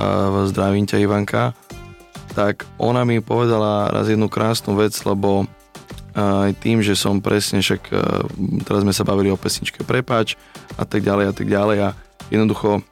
A 0.00 0.28
zdravím 0.48 0.88
ťa, 0.88 1.04
Ivanka. 1.04 1.52
Tak 2.32 2.64
ona 2.80 3.04
mi 3.04 3.20
povedala 3.20 3.92
raz 3.92 4.08
jednu 4.08 4.28
krásnu 4.32 4.76
vec, 4.76 4.96
lebo 5.04 5.44
aj 6.12 6.52
tým, 6.60 6.84
že 6.84 6.92
som 6.92 7.24
presne 7.24 7.64
však, 7.64 7.82
e, 7.88 7.96
teraz 8.68 8.84
sme 8.84 8.92
sa 8.92 9.00
bavili 9.00 9.32
o 9.32 9.40
pesničke 9.40 9.80
Prepač 9.80 10.36
a 10.76 10.84
tak 10.84 11.00
ďalej 11.00 11.24
a 11.24 11.32
tak 11.32 11.48
ďalej 11.48 11.78
a 11.80 11.88
jednoducho 12.28 12.84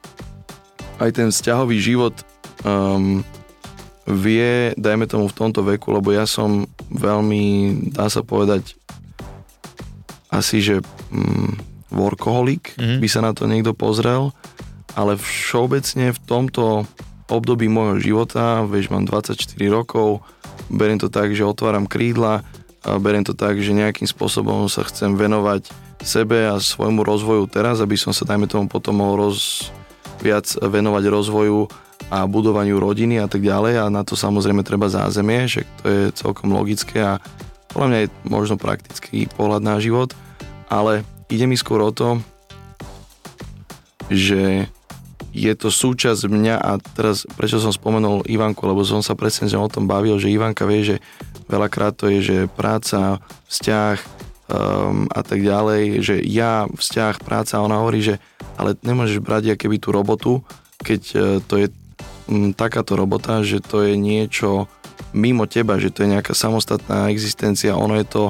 aj 0.97 1.09
ten 1.13 1.29
vzťahový 1.29 1.77
život 1.81 2.13
um, 2.61 3.25
vie, 4.05 4.73
dajme 4.77 5.09
tomu 5.09 5.25
v 5.29 5.37
tomto 5.37 5.65
veku, 5.65 5.93
lebo 5.93 6.13
ja 6.13 6.29
som 6.29 6.69
veľmi, 6.93 7.73
dá 7.93 8.05
sa 8.09 8.21
povedať, 8.21 8.77
asi, 10.29 10.61
že 10.61 10.75
um, 11.09 11.57
workoholik, 11.89 12.77
mm-hmm. 12.77 12.99
by 13.01 13.07
sa 13.09 13.21
na 13.25 13.33
to 13.33 13.49
niekto 13.49 13.73
pozrel, 13.73 14.29
ale 14.93 15.17
všeobecne 15.17 16.13
v 16.13 16.19
tomto 16.29 16.85
období 17.31 17.71
môjho 17.71 17.97
života, 18.03 18.67
vieš, 18.67 18.91
mám 18.91 19.07
24 19.07 19.39
rokov, 19.71 20.19
beriem 20.67 20.99
to 20.99 21.07
tak, 21.07 21.31
že 21.31 21.47
otváram 21.47 21.87
krídla, 21.87 22.43
a 22.81 22.97
beriem 22.97 23.21
to 23.21 23.37
tak, 23.37 23.61
že 23.61 23.77
nejakým 23.77 24.09
spôsobom 24.09 24.65
sa 24.65 24.81
chcem 24.81 25.13
venovať 25.13 25.69
sebe 26.01 26.49
a 26.49 26.57
svojmu 26.57 27.05
rozvoju 27.05 27.45
teraz, 27.45 27.77
aby 27.77 27.93
som 27.93 28.09
sa 28.09 28.25
dajme 28.25 28.49
tomu 28.49 28.65
potom 28.65 28.97
mohol 28.97 29.29
roz, 29.29 29.69
viac 30.17 30.49
venovať 30.57 31.03
rozvoju 31.05 31.69
a 32.09 32.25
budovaniu 32.25 32.81
rodiny 32.81 33.21
a 33.21 33.29
tak 33.29 33.45
ďalej. 33.45 33.85
A 33.85 33.93
na 33.93 34.01
to 34.01 34.17
samozrejme 34.17 34.65
treba 34.65 34.89
zázemie, 34.89 35.45
že 35.45 35.61
to 35.81 35.85
je 35.85 36.01
celkom 36.17 36.49
logické 36.49 37.05
a 37.05 37.21
podľa 37.69 37.87
mňa 37.87 37.99
je 38.01 38.07
možno 38.25 38.55
praktický 38.57 39.29
pohľad 39.37 39.61
na 39.61 39.77
život, 39.77 40.17
ale 40.65 41.05
ide 41.29 41.45
mi 41.45 41.55
skôr 41.55 41.85
o 41.85 41.93
to, 41.93 42.17
že 44.09 44.67
je 45.31 45.53
to 45.55 45.71
súčasť 45.71 46.27
mňa 46.27 46.55
a 46.59 46.71
teraz 46.95 47.23
prečo 47.39 47.59
som 47.59 47.71
spomenul 47.71 48.27
Ivanku, 48.27 48.67
lebo 48.67 48.83
som 48.83 48.99
sa 48.99 49.15
presne 49.15 49.47
o 49.55 49.71
tom 49.71 49.87
bavil, 49.87 50.19
že 50.19 50.31
Ivanka 50.31 50.67
vie, 50.67 50.83
že 50.83 50.97
Veľakrát 51.51 51.91
to 51.99 52.07
je, 52.07 52.19
že 52.23 52.37
práca, 52.47 53.19
vzťah, 53.51 53.99
um, 54.47 55.11
a 55.11 55.19
tak 55.19 55.43
ďalej, 55.43 55.99
že 55.99 56.15
ja, 56.23 56.63
vzťah, 56.63 57.19
práca, 57.19 57.59
ona 57.59 57.83
hovorí, 57.83 57.99
že 57.99 58.23
ale 58.55 58.79
nemôžeš 58.79 59.19
brať 59.19 59.59
keby 59.59 59.75
tú 59.75 59.91
robotu, 59.91 60.39
keď 60.79 61.01
uh, 61.11 61.21
to 61.43 61.59
je 61.59 61.67
um, 62.31 62.55
takáto 62.55 62.95
robota, 62.95 63.43
že 63.43 63.59
to 63.59 63.83
je 63.83 63.99
niečo 63.99 64.71
mimo 65.11 65.47
teba, 65.47 65.79
že 65.79 65.91
to 65.91 66.03
je 66.03 66.13
nejaká 66.15 66.31
samostatná 66.31 67.11
existencia, 67.11 67.75
ono 67.75 67.95
je 67.99 68.07
to 68.07 68.23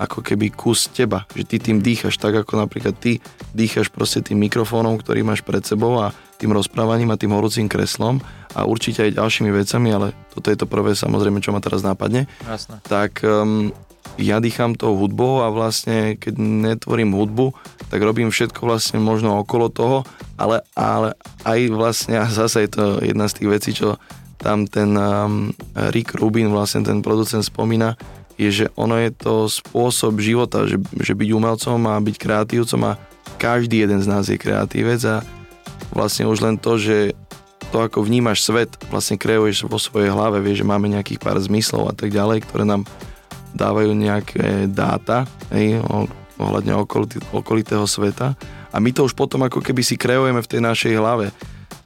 ako 0.00 0.24
keby 0.24 0.50
kus 0.50 0.90
teba, 0.90 1.28
že 1.36 1.46
ty 1.46 1.56
tým 1.62 1.78
dýchaš, 1.78 2.18
tak 2.18 2.34
ako 2.34 2.58
napríklad 2.58 2.98
ty 2.98 3.22
dýchaš 3.54 3.92
proste 3.92 4.24
tým 4.24 4.42
mikrofónom, 4.42 4.98
ktorý 4.98 5.22
máš 5.22 5.46
pred 5.46 5.62
sebou 5.62 6.02
a 6.02 6.10
tým 6.42 6.50
rozprávaním 6.50 7.14
a 7.14 7.20
tým 7.20 7.30
horúcim 7.30 7.70
kreslom 7.70 8.18
a 8.58 8.66
určite 8.66 9.06
aj 9.06 9.14
ďalšími 9.14 9.50
vecami, 9.54 9.88
ale 9.94 10.10
toto 10.34 10.50
je 10.50 10.58
to 10.58 10.66
prvé 10.66 10.98
samozrejme, 10.98 11.38
čo 11.38 11.54
ma 11.54 11.62
teraz 11.62 11.86
nápadne. 11.86 12.26
Jasné. 12.42 12.82
Tak 12.82 13.22
um, 13.22 13.70
ja 14.18 14.42
dýcham 14.42 14.74
tou 14.74 14.98
hudbou 14.98 15.46
a 15.46 15.54
vlastne 15.54 16.18
keď 16.18 16.34
netvorím 16.36 17.14
hudbu, 17.14 17.54
tak 17.88 18.02
robím 18.02 18.34
všetko 18.34 18.66
vlastne 18.66 18.98
možno 18.98 19.38
okolo 19.38 19.70
toho, 19.70 19.98
ale, 20.34 20.66
ale 20.74 21.14
aj 21.46 21.60
vlastne 21.70 22.18
a 22.18 22.26
zase 22.26 22.66
je 22.66 22.70
to 22.74 22.84
jedna 23.06 23.30
z 23.30 23.36
tých 23.38 23.48
vecí, 23.48 23.70
čo 23.72 23.96
tam 24.42 24.66
ten 24.66 24.92
um, 24.98 25.54
Rick 25.94 26.18
Rubin, 26.18 26.50
vlastne 26.50 26.82
ten 26.82 26.98
producent 27.00 27.46
spomína, 27.46 27.94
je, 28.34 28.50
že 28.50 28.66
ono 28.74 28.98
je 28.98 29.14
to 29.14 29.46
spôsob 29.46 30.18
života, 30.18 30.66
že, 30.66 30.82
že 30.98 31.14
byť 31.14 31.28
umelcom 31.30 31.78
a 31.86 32.02
byť 32.02 32.16
kreatívcom 32.18 32.80
a 32.90 32.98
každý 33.38 33.86
jeden 33.86 34.02
z 34.02 34.10
nás 34.10 34.26
je 34.26 34.36
kreatívec 34.36 34.98
a 35.06 35.16
vlastne 35.94 36.26
už 36.26 36.42
len 36.42 36.56
to, 36.58 36.74
že 36.74 37.14
to, 37.70 37.80
ako 37.80 38.04
vnímaš 38.04 38.44
svet, 38.44 38.68
vlastne 38.92 39.16
kreuješ 39.16 39.64
vo 39.64 39.80
svojej 39.80 40.12
hlave, 40.12 40.44
vieš, 40.44 40.66
že 40.66 40.68
máme 40.68 40.92
nejakých 40.92 41.22
pár 41.22 41.40
zmyslov 41.40 41.88
a 41.88 41.94
tak 41.96 42.12
ďalej, 42.12 42.44
ktoré 42.44 42.68
nám 42.68 42.84
dávajú 43.56 43.96
nejaké 43.96 44.68
dáta 44.68 45.24
hej, 45.52 45.80
ohľadne 46.36 46.76
okolitý, 46.76 47.20
okolitého 47.32 47.84
sveta 47.88 48.36
a 48.72 48.76
my 48.80 48.90
to 48.92 49.04
už 49.04 49.12
potom 49.12 49.44
ako 49.44 49.60
keby 49.60 49.84
si 49.84 50.00
kreujeme 50.00 50.40
v 50.40 50.50
tej 50.50 50.60
našej 50.64 50.92
hlave. 50.96 51.28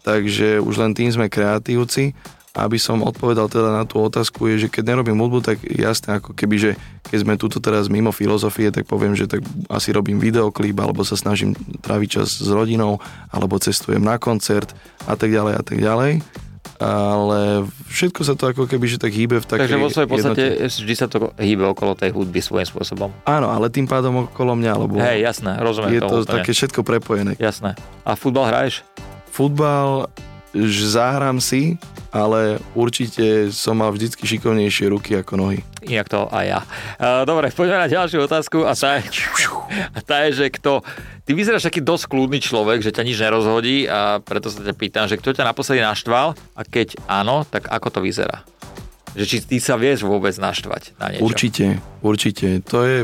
Takže 0.06 0.62
už 0.62 0.74
len 0.78 0.94
tým 0.94 1.10
sme 1.10 1.26
kreatívci 1.26 2.14
aby 2.56 2.80
som 2.80 3.04
odpovedal 3.04 3.52
teda 3.52 3.68
na 3.68 3.84
tú 3.84 4.00
otázku, 4.00 4.48
je, 4.48 4.66
že 4.66 4.72
keď 4.72 4.96
nerobím 4.96 5.20
hudbu, 5.20 5.44
tak 5.44 5.60
jasne, 5.62 6.16
ako 6.16 6.32
keby, 6.32 6.56
že 6.56 6.70
keď 7.04 7.18
sme 7.20 7.34
tuto 7.36 7.60
teraz 7.60 7.92
mimo 7.92 8.10
filozofie, 8.10 8.72
tak 8.72 8.88
poviem, 8.88 9.12
že 9.12 9.28
tak 9.28 9.44
asi 9.68 9.92
robím 9.92 10.16
videoklip, 10.16 10.74
alebo 10.80 11.04
sa 11.04 11.20
snažím 11.20 11.52
tráviť 11.84 12.08
čas 12.08 12.40
s 12.40 12.48
rodinou, 12.48 12.96
alebo 13.28 13.60
cestujem 13.60 14.00
na 14.00 14.16
koncert 14.16 14.72
a 15.04 15.14
tak 15.14 15.28
ďalej 15.28 15.52
a 15.52 15.62
tak 15.62 15.78
ďalej 15.78 16.12
ale 16.76 17.64
všetko 17.88 18.20
sa 18.20 18.34
to 18.36 18.52
ako 18.52 18.68
keby, 18.68 18.84
že 18.84 19.00
tak 19.00 19.12
hýbe 19.12 19.40
v 19.40 19.46
takej 19.48 19.64
Takže 19.64 19.80
vo 19.80 19.88
svojej 19.88 20.10
podstate 20.10 20.42
jednote. 20.44 20.76
vždy 20.84 20.94
sa 20.94 21.06
to 21.08 21.32
hýbe 21.40 21.64
okolo 21.64 21.96
tej 21.96 22.12
hudby 22.12 22.40
svojím 22.44 22.68
spôsobom. 22.68 23.10
Áno, 23.24 23.48
ale 23.48 23.72
tým 23.72 23.88
pádom 23.88 24.28
okolo 24.28 24.52
mňa, 24.56 24.72
lebo 24.76 25.00
Hej, 25.00 25.24
jasné, 25.24 25.56
rozumiem 25.56 25.96
je 25.96 26.00
to 26.04 26.16
úplne. 26.20 26.34
také 26.42 26.50
všetko 26.52 26.80
prepojené. 26.84 27.32
Jasné. 27.40 27.80
A 28.04 28.12
futbal 28.12 28.52
hraješ? 28.52 28.84
Futbal 29.32 30.12
že 30.56 30.84
zahrám 30.96 31.36
si, 31.36 31.76
ale 32.08 32.56
určite 32.72 33.52
som 33.52 33.76
mal 33.76 33.92
vždycky 33.92 34.24
šikovnejšie 34.24 34.88
ruky 34.88 35.20
ako 35.20 35.36
nohy. 35.36 35.60
Inak 35.84 36.08
to 36.08 36.24
aj 36.32 36.44
ja. 36.48 36.60
Uh, 36.96 37.28
dobre, 37.28 37.52
poďme 37.52 37.84
na 37.84 37.88
ďalšiu 37.92 38.24
otázku 38.24 38.64
a 38.64 38.72
tá, 38.72 38.96
je, 38.96 39.12
a 39.92 39.98
tá 40.00 40.24
je, 40.26 40.40
že 40.40 40.46
kto... 40.56 40.80
Ty 41.26 41.34
vyzeráš 41.34 41.66
taký 41.66 41.82
dosť 41.82 42.06
kľudný 42.06 42.38
človek, 42.38 42.80
že 42.80 42.94
ťa 42.94 43.02
nič 43.02 43.18
nerozhodí 43.18 43.90
a 43.90 44.22
preto 44.22 44.46
sa 44.46 44.62
ťa 44.62 44.74
pýtam, 44.78 45.04
že 45.10 45.18
kto 45.18 45.34
ťa 45.34 45.44
naposledy 45.44 45.82
naštval 45.82 46.38
a 46.54 46.62
keď 46.62 46.96
áno, 47.10 47.42
tak 47.44 47.66
ako 47.66 47.98
to 47.98 48.00
vyzerá? 48.00 48.46
Že 49.18 49.24
či 49.26 49.36
ty 49.42 49.56
sa 49.58 49.74
vieš 49.74 50.06
vôbec 50.06 50.32
naštvať 50.38 50.96
na 51.02 51.10
niečo? 51.10 51.26
Určite, 51.26 51.82
určite. 52.00 52.62
To 52.70 52.86
je... 52.86 52.98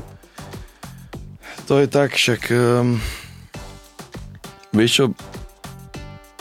To 1.67 1.83
je 1.83 1.87
tak, 1.91 2.15
však... 2.15 2.55
Um, 2.55 3.03
vieš 4.73 4.91
čo, 4.97 5.05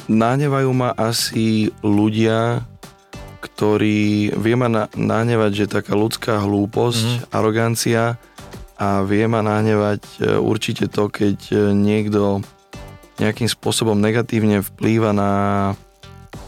nahnevajú 0.09 0.71
ma 0.73 0.95
asi 0.95 1.69
ľudia, 1.85 2.65
ktorí 3.41 4.33
vie 4.37 4.55
ma 4.57 4.69
na, 4.69 4.83
nahnevať, 4.93 5.51
že 5.65 5.73
taká 5.73 5.97
ľudská 5.97 6.41
hlúposť, 6.41 7.05
mm-hmm. 7.05 7.29
arogancia 7.33 8.17
a 8.77 9.01
vie 9.05 9.25
ma 9.25 9.41
nahnevať 9.45 10.01
e, 10.01 10.17
určite 10.41 10.89
to, 10.89 11.09
keď 11.09 11.37
e, 11.49 11.55
niekto 11.73 12.41
nejakým 13.21 13.49
spôsobom 13.49 13.97
negatívne 13.97 14.65
vplýva 14.65 15.13
na 15.13 15.31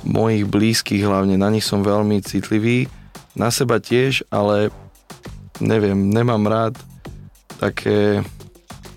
mojich 0.02 0.50
blízkych, 0.50 1.06
hlavne 1.06 1.38
na 1.38 1.54
nich 1.54 1.66
som 1.66 1.86
veľmi 1.86 2.22
citlivý, 2.26 2.90
na 3.38 3.50
seba 3.50 3.78
tiež, 3.78 4.26
ale 4.34 4.74
neviem, 5.62 6.10
nemám 6.10 6.46
rád 6.46 6.74
také 7.58 8.22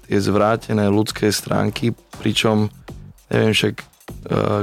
tie 0.07 0.19
zvrátené 0.21 0.89
ľudské 0.89 1.29
stránky, 1.29 1.93
pričom 2.21 2.73
neviem 3.29 3.53
však 3.53 3.96
uh, 4.31 4.63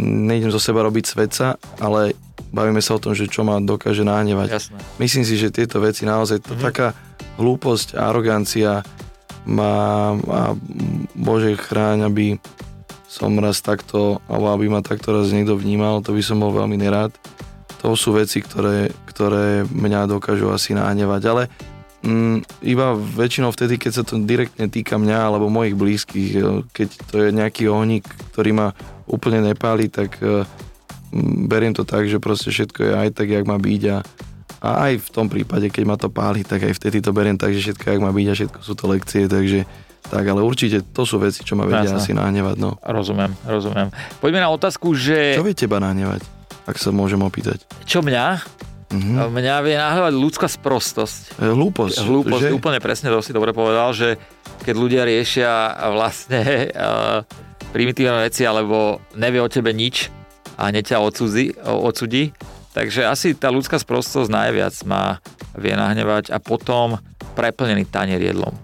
nejdem 0.00 0.52
zo 0.52 0.60
seba 0.60 0.84
robiť 0.84 1.04
svedca, 1.08 1.56
ale 1.80 2.12
bavíme 2.52 2.80
sa 2.84 2.96
o 2.96 3.02
tom, 3.02 3.16
že 3.16 3.28
čo 3.28 3.42
ma 3.42 3.58
dokáže 3.60 4.04
nahnevať. 4.04 4.48
Jasné. 4.52 4.78
Myslím 5.00 5.24
si, 5.24 5.34
že 5.40 5.52
tieto 5.52 5.80
veci 5.80 6.04
naozaj, 6.04 6.44
to, 6.44 6.52
mm-hmm. 6.54 6.66
taká 6.66 6.92
hlúposť 7.40 7.96
arogancia 7.96 8.84
má, 9.46 10.12
má 10.26 10.52
Bože 11.16 11.56
chráň, 11.56 12.08
aby 12.08 12.26
som 13.06 13.32
raz 13.40 13.64
takto, 13.64 14.20
alebo 14.28 14.52
aby 14.52 14.66
ma 14.68 14.84
takto 14.84 15.16
raz 15.16 15.32
niekto 15.32 15.56
vnímal, 15.56 16.04
to 16.04 16.12
by 16.12 16.20
som 16.20 16.42
bol 16.42 16.52
veľmi 16.52 16.76
nerád. 16.76 17.14
To 17.80 17.94
sú 17.94 18.12
veci, 18.12 18.42
ktoré, 18.42 18.90
ktoré 19.08 19.64
mňa 19.64 20.10
dokážu 20.10 20.50
asi 20.50 20.74
nahnevať, 20.74 21.22
ale 21.28 21.42
mm, 22.02 22.64
iba 22.66 22.96
väčšinou 22.96 23.52
vtedy, 23.54 23.80
keď 23.80 23.92
sa 23.92 24.02
to 24.04 24.20
direktne 24.20 24.66
týka 24.68 24.98
mňa 25.00 25.18
alebo 25.30 25.52
mojich 25.52 25.76
blízkych, 25.78 26.30
keď 26.74 26.88
to 27.08 27.16
je 27.22 27.28
nejaký 27.32 27.70
ohník, 27.70 28.04
ktorý 28.34 28.50
ma 28.52 28.68
úplne 29.06 29.40
nepáli, 29.40 29.88
tak 29.88 30.18
mm, 30.20 31.46
beriem 31.46 31.72
to 31.72 31.86
tak, 31.86 32.10
že 32.10 32.20
proste 32.20 32.52
všetko 32.52 32.80
je 32.82 32.92
aj 32.92 33.08
tak, 33.14 33.28
jak 33.30 33.44
má 33.46 33.56
byť 33.56 33.82
a, 33.92 33.96
a 34.60 34.68
aj 34.90 34.92
v 35.04 35.08
tom 35.12 35.26
prípade, 35.30 35.70
keď 35.70 35.84
ma 35.86 35.96
to 35.96 36.10
páli, 36.10 36.42
tak 36.42 36.64
aj 36.66 36.74
vtedy 36.74 36.98
to 37.00 37.14
beriem 37.14 37.38
tak, 37.38 37.54
že 37.54 37.70
všetko, 37.70 37.84
jak 37.86 38.02
má 38.02 38.10
byť 38.10 38.26
a 38.26 38.34
všetko 38.34 38.58
sú 38.60 38.72
to 38.74 38.84
lekcie, 38.90 39.24
takže 39.30 39.64
tak, 40.06 40.22
ale 40.22 40.40
určite 40.42 40.86
to 40.94 41.02
sú 41.02 41.18
veci, 41.18 41.42
čo 41.42 41.58
ma 41.58 41.66
vedia 41.66 41.90
Jasné. 41.90 41.98
asi 41.98 42.12
nahnevať, 42.14 42.56
no. 42.62 42.78
Rozumiem, 42.78 43.34
rozumiem. 43.42 43.90
Poďme 44.22 44.40
na 44.46 44.50
otázku, 44.54 44.94
že... 44.94 45.34
Čo 45.34 45.42
vie 45.42 45.54
teba 45.54 45.82
nahnevať, 45.82 46.22
ak 46.62 46.78
sa 46.78 46.94
môžem 46.94 47.18
opýtať? 47.18 47.66
Čo 47.82 48.06
mňa? 48.06 48.38
Mhm. 48.86 49.34
Mňa 49.34 49.54
vie 49.66 49.74
nahnevať 49.74 50.14
ľudská 50.14 50.46
sprostosť. 50.46 51.42
E, 51.42 51.50
Hlúposť. 51.50 52.06
Hlúposť, 52.06 52.42
že? 52.50 52.54
úplne 52.54 52.78
presne, 52.78 53.10
to 53.10 53.18
si 53.18 53.34
dobre 53.34 53.50
povedal, 53.50 53.90
že 53.90 54.14
keď 54.62 54.74
ľudia 54.78 55.02
riešia 55.02 55.50
vlastne 55.90 56.70
uh, 56.70 57.26
primitívne 57.74 58.22
veci, 58.22 58.46
alebo 58.46 59.02
nevie 59.18 59.42
o 59.42 59.50
tebe 59.50 59.74
nič 59.74 60.10
a 60.54 60.70
hneď 60.70 60.94
ťa 60.94 61.02
odsudí, 61.66 62.32
takže 62.72 63.10
asi 63.10 63.34
tá 63.34 63.50
ľudská 63.50 63.76
sprostosť 63.76 64.30
najviac 64.30 64.74
ma 64.86 65.18
vie 65.58 65.74
nahnevať 65.74 66.30
a 66.30 66.38
potom 66.38 66.98
preplnený 67.34 67.90
tanier 67.90 68.22
jedlom. 68.22 68.54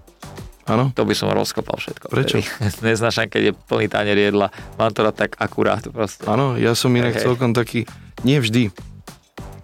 Áno? 0.63 0.95
To 0.95 1.03
by 1.03 1.11
som 1.11 1.27
rozkopal 1.35 1.75
všetko. 1.75 2.07
Prečo? 2.07 2.39
Neznášam, 2.87 3.27
keď 3.27 3.51
je 3.51 3.53
plný 3.67 3.91
tanier 3.91 4.15
jedla. 4.15 4.47
Mám 4.79 4.95
to 4.95 5.03
rád 5.03 5.19
tak 5.19 5.35
akurát 5.35 5.83
proste. 5.91 6.23
Áno, 6.23 6.55
ja 6.55 6.71
som 6.71 6.95
inak 6.95 7.19
Hej. 7.19 7.27
celkom 7.27 7.51
taký, 7.51 7.83
nie 8.23 8.39
vždy, 8.39 8.71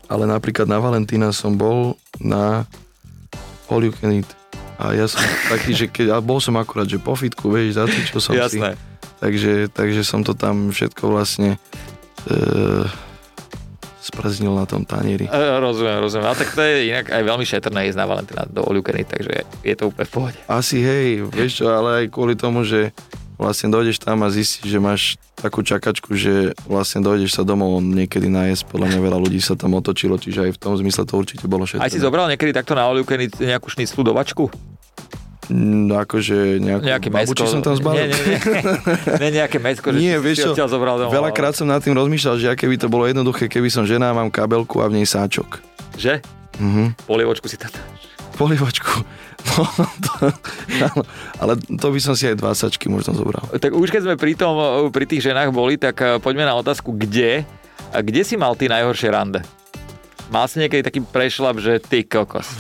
ale 0.10 0.26
napríklad 0.26 0.66
na 0.66 0.82
Valentína 0.82 1.30
som 1.30 1.54
bol 1.54 1.94
na 2.18 2.66
All 3.70 3.86
You 3.86 3.94
Can 3.94 4.20
Eat. 4.20 4.30
A 4.80 4.96
ja 4.98 5.06
som 5.06 5.22
taký, 5.52 5.76
že 5.76 5.86
keď, 5.86 6.16
a 6.16 6.24
bol 6.24 6.40
som 6.42 6.56
akurát, 6.58 6.88
že 6.88 6.98
po 6.98 7.14
fitku, 7.14 7.52
vieš, 7.52 7.78
zacvičil 7.78 8.20
som 8.20 8.34
si. 8.34 8.58
Jasné. 8.58 8.74
Takže, 9.20 9.68
takže 9.70 10.02
som 10.08 10.24
to 10.24 10.32
tam 10.32 10.72
všetko 10.72 11.12
vlastne 11.12 11.60
e, 12.24 12.38
sprznil 14.00 14.56
na 14.56 14.64
tom 14.64 14.88
tanieri. 14.88 15.28
E, 15.28 15.60
Rozumiem, 15.60 16.00
rozumiem. 16.00 16.32
Ale 16.32 16.40
tak 16.40 16.56
to 16.56 16.64
je 16.64 16.96
inak 16.96 17.12
aj 17.12 17.24
veľmi 17.28 17.44
šetrné 17.44 17.92
ísť 17.92 18.00
na 18.00 18.08
Valentína 18.08 18.48
do 18.48 18.64
Oliukeny, 18.64 19.04
takže 19.04 19.44
je 19.62 19.76
to 19.76 19.92
úplne 19.92 20.08
v 20.08 20.14
pohode. 20.16 20.40
Asi 20.48 20.80
hej, 20.80 21.28
vieš 21.28 21.60
čo, 21.60 21.68
ale 21.68 21.90
aj 22.02 22.16
kvôli 22.16 22.40
tomu, 22.40 22.64
že 22.64 22.96
vlastne 23.40 23.72
dojdeš 23.72 24.04
tam 24.04 24.20
a 24.22 24.28
zistíš, 24.28 24.68
že 24.68 24.80
máš 24.84 25.02
takú 25.40 25.64
čakačku, 25.64 26.12
že 26.20 26.52
vlastne 26.68 27.00
dojdeš 27.00 27.40
sa 27.40 27.48
domov 27.48 27.80
niekedy 27.80 28.28
najesť, 28.28 28.68
podľa 28.68 28.92
mňa 28.92 29.00
veľa 29.00 29.20
ľudí 29.24 29.40
sa 29.40 29.56
tam 29.56 29.80
otočilo, 29.80 30.20
čiže 30.20 30.52
aj 30.52 30.52
v 30.54 30.60
tom 30.60 30.76
zmysle 30.76 31.08
to 31.08 31.16
určite 31.16 31.48
bolo 31.48 31.64
všetko. 31.64 31.80
Aj 31.80 31.90
si 31.90 32.04
zobral 32.04 32.28
niekedy 32.28 32.52
takto 32.52 32.76
na 32.76 32.92
Oliukeny 32.92 33.32
nejakú 33.40 33.72
šniclu 33.72 34.04
do 34.04 34.12
vačku? 34.12 34.52
Mm, 35.50 35.90
akože 36.06 36.62
nejakú 36.62 36.84
Nejaké 36.86 37.10
babuči 37.10 37.42
mesko? 37.42 37.54
som 37.58 37.62
tam 37.66 37.74
zbalil. 37.74 38.06
Nie, 38.06 38.14
nie, 38.14 38.22
nie. 38.22 38.40
nie 39.26 39.30
nejaké 39.42 39.58
mesko, 39.58 39.90
že 39.90 39.98
Nie, 39.98 40.22
vieš 40.22 40.46
čo, 40.46 40.54
zobral 40.70 41.02
domov. 41.02 41.10
Veľakrát 41.10 41.58
som 41.58 41.66
nad 41.66 41.82
tým 41.82 41.98
rozmýšľal, 41.98 42.38
že 42.38 42.54
aké 42.54 42.70
by 42.70 42.78
to 42.78 42.86
bolo 42.86 43.10
jednoduché, 43.10 43.50
keby 43.50 43.72
som 43.74 43.82
žena, 43.88 44.14
mám 44.14 44.30
kabelku 44.30 44.78
a 44.84 44.86
v 44.86 45.02
nej 45.02 45.08
sáčok. 45.10 45.58
Že? 45.98 46.22
Mhm. 46.62 47.08
Polievočku 47.10 47.50
si 47.50 47.58
tam 47.58 47.74
dáš. 47.74 48.19
Polivočku. 48.40 49.04
No, 49.40 49.64
to, 50.04 50.36
áno, 50.84 51.02
ale 51.40 51.54
to 51.80 51.88
by 51.96 52.00
som 52.04 52.12
si 52.12 52.28
aj 52.28 52.36
dva 52.36 52.52
sačky 52.52 52.92
možno 52.92 53.16
zobral. 53.16 53.48
Tak 53.56 53.72
už 53.72 53.88
keď 53.88 54.02
sme 54.04 54.16
pri, 54.20 54.36
tom, 54.36 54.56
pri 54.92 55.08
tých 55.08 55.32
ženách 55.32 55.56
boli, 55.56 55.80
tak 55.80 55.96
eh, 56.04 56.20
poďme 56.20 56.44
na 56.44 56.60
otázku, 56.60 56.92
kde? 56.92 57.48
A 57.96 58.04
kde 58.04 58.28
si 58.28 58.36
mal 58.36 58.60
ty 58.60 58.68
najhoršie 58.68 59.10
rande? 59.16 59.48
Mal 60.28 60.46
si 60.52 60.60
niekedy 60.60 60.84
taký 60.84 61.00
prešlap, 61.02 61.58
že 61.58 61.80
ty 61.80 62.04
kokos? 62.04 62.52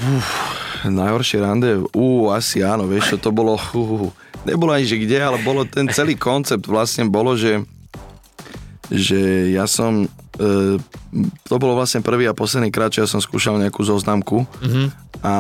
Najhoršie 0.88 1.38
rande, 1.44 1.84
ú, 1.92 2.32
asi 2.32 2.64
áno, 2.64 2.88
vieš 2.88 3.16
čo, 3.16 3.28
to 3.28 3.36
bolo, 3.36 3.60
uh, 3.60 4.08
nebolo 4.48 4.72
ani 4.72 4.88
že 4.88 4.98
kde, 4.98 5.20
ale 5.20 5.38
bolo 5.44 5.68
ten 5.68 5.92
celý 5.92 6.16
koncept 6.16 6.64
vlastne 6.64 7.06
bolo, 7.12 7.36
že 7.36 7.62
že 8.90 9.54
ja 9.54 9.70
som, 9.70 10.10
e, 10.38 10.78
to 11.46 11.56
bolo 11.62 11.78
vlastne 11.78 12.02
prvý 12.02 12.26
a 12.26 12.38
posledný 12.38 12.74
krát, 12.74 12.94
čo 12.94 13.06
ja 13.06 13.10
som 13.10 13.22
skúšal 13.22 13.62
nejakú 13.62 13.82
zoznamku. 13.86 14.46
Mhm. 14.66 14.84
a 15.20 15.36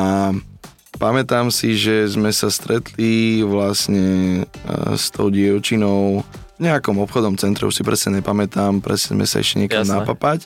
pamätám 0.99 1.47
si, 1.53 1.79
že 1.79 2.11
sme 2.11 2.33
sa 2.35 2.51
stretli 2.51 3.41
vlastne 3.45 4.43
e, 4.43 4.97
s 4.97 5.09
tou 5.09 5.31
dievčinou 5.31 6.25
v 6.59 6.59
nejakom 6.59 6.99
obchodnom 6.99 7.39
centre, 7.39 7.63
už 7.63 7.79
si 7.79 7.87
presne 7.87 8.19
nepamätám, 8.19 8.83
presne 8.83 9.15
sme 9.15 9.25
sa 9.25 9.39
ešte 9.39 9.63
niekam 9.63 9.87
napapať. 9.87 10.43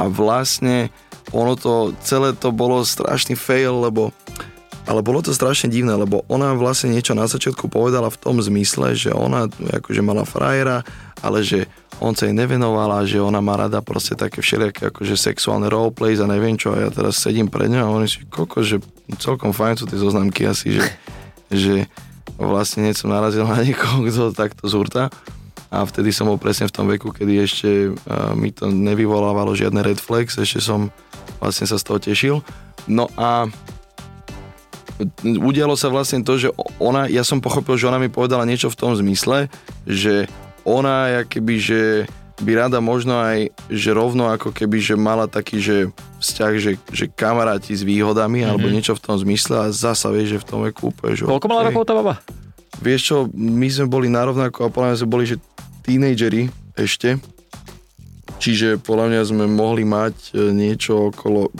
A 0.00 0.08
vlastne 0.08 0.88
ono 1.30 1.52
to, 1.60 1.92
celé 2.00 2.32
to 2.32 2.48
bolo 2.48 2.80
strašný 2.80 3.36
fail, 3.36 3.84
lebo 3.84 4.16
ale 4.82 4.98
bolo 4.98 5.22
to 5.22 5.30
strašne 5.30 5.70
divné, 5.70 5.94
lebo 5.94 6.26
ona 6.26 6.58
vlastne 6.58 6.90
niečo 6.90 7.14
na 7.14 7.30
začiatku 7.30 7.70
povedala 7.70 8.10
v 8.10 8.18
tom 8.18 8.42
zmysle, 8.42 8.98
že 8.98 9.14
ona 9.14 9.46
akože 9.46 10.02
mala 10.02 10.26
frajera, 10.26 10.82
ale 11.22 11.46
že 11.46 11.70
on 12.02 12.18
sa 12.18 12.26
jej 12.26 12.34
nevenovala, 12.34 13.06
že 13.06 13.22
ona 13.22 13.38
má 13.38 13.54
rada 13.54 13.78
proste 13.78 14.18
také 14.18 14.42
všelijaké 14.42 14.90
akože 14.90 15.14
sexuálne 15.14 15.70
roleplays 15.70 16.18
a 16.18 16.26
neviem 16.26 16.58
čo 16.58 16.74
a 16.74 16.82
ja 16.82 16.90
teraz 16.90 17.22
sedím 17.22 17.46
pred 17.46 17.70
ňou 17.70 17.86
a 17.86 17.94
oni 17.94 18.10
si 18.10 18.26
koko, 18.26 18.66
že 18.66 18.82
celkom 19.22 19.54
fajn 19.54 19.78
sú 19.78 19.84
tie 19.86 20.02
zoznamky 20.02 20.42
asi, 20.50 20.82
že, 20.82 20.84
že 21.46 21.74
vlastne 22.34 22.90
nie 22.90 22.94
som 22.98 23.06
narazil 23.06 23.46
na 23.46 23.62
niekoho, 23.62 24.02
kto 24.02 24.34
takto 24.34 24.66
zúrta 24.66 25.14
a 25.72 25.86
vtedy 25.86 26.10
som 26.10 26.26
bol 26.26 26.36
presne 26.36 26.66
v 26.66 26.74
tom 26.74 26.90
veku, 26.90 27.14
kedy 27.14 27.32
ešte 27.38 27.70
uh, 27.94 28.34
mi 28.34 28.50
to 28.50 28.68
nevyvolávalo 28.68 29.54
žiadne 29.54 29.80
red 29.80 29.96
flags, 29.96 30.36
ešte 30.36 30.60
som 30.60 30.90
vlastne 31.38 31.64
sa 31.64 31.80
z 31.80 31.86
toho 31.86 31.98
tešil. 32.02 32.36
No 32.90 33.08
a 33.14 33.46
udialo 35.24 35.72
sa 35.78 35.88
vlastne 35.88 36.20
to, 36.20 36.36
že 36.36 36.52
ona, 36.76 37.08
ja 37.08 37.24
som 37.24 37.40
pochopil, 37.40 37.80
že 37.80 37.88
ona 37.88 37.96
mi 37.96 38.12
povedala 38.12 38.44
niečo 38.44 38.68
v 38.68 38.78
tom 38.78 38.92
zmysle, 38.92 39.48
že 39.88 40.28
ona, 40.62 41.20
ja 41.20 41.22
keby, 41.26 41.54
že 41.58 41.80
by 42.42 42.52
rada 42.58 42.82
možno 42.82 43.18
aj, 43.20 43.54
že 43.70 43.90
rovno 43.94 44.26
ako 44.28 44.50
keby, 44.50 44.82
že 44.82 44.94
mala 44.98 45.30
taký, 45.30 45.62
že 45.62 45.76
vzťah, 46.18 46.52
že, 46.58 46.72
že 46.90 47.04
kamaráti 47.06 47.76
s 47.76 47.86
výhodami, 47.86 48.42
mm-hmm. 48.42 48.50
alebo 48.50 48.66
niečo 48.72 48.98
v 48.98 49.02
tom 49.02 49.16
zmysle 49.18 49.54
a 49.58 49.66
zasa 49.70 50.10
vieš, 50.10 50.38
že 50.38 50.42
v 50.42 50.46
tom 50.48 50.60
veku 50.66 50.90
úplne, 50.90 51.14
že 51.14 51.22
Koľko 51.28 51.46
mala 51.50 51.70
rokov 51.70 51.86
tá 51.86 51.94
baba? 51.94 52.18
Vieš 52.82 53.00
čo, 53.04 53.16
my 53.36 53.68
sme 53.70 53.86
boli 53.86 54.08
narovnako 54.10 54.66
a 54.66 54.72
podľa 54.72 54.88
mňa 54.90 55.00
sme 55.04 55.10
boli, 55.12 55.24
že 55.28 55.36
tínejžeri 55.86 56.50
ešte. 56.74 57.20
Čiže 58.42 58.82
podľa 58.82 59.06
mňa 59.12 59.20
sme 59.22 59.44
mohli 59.46 59.86
mať 59.86 60.34
e, 60.34 60.50
niečo 60.50 61.14
okolo, 61.14 61.54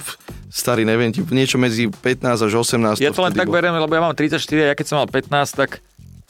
starý 0.51 0.83
neviem, 0.83 1.15
niečo 1.15 1.55
medzi 1.55 1.87
15 1.87 2.51
až 2.51 2.53
18. 2.59 2.99
Ja 2.99 3.15
to 3.15 3.23
len 3.23 3.31
tak 3.39 3.47
beriem, 3.47 3.71
lebo 3.71 3.93
ja 3.95 4.03
mám 4.03 4.19
34 4.19 4.35
a 4.59 4.67
ja 4.67 4.75
keď 4.75 4.87
som 4.91 4.99
mal 4.99 5.07
15, 5.07 5.31
tak 5.55 5.79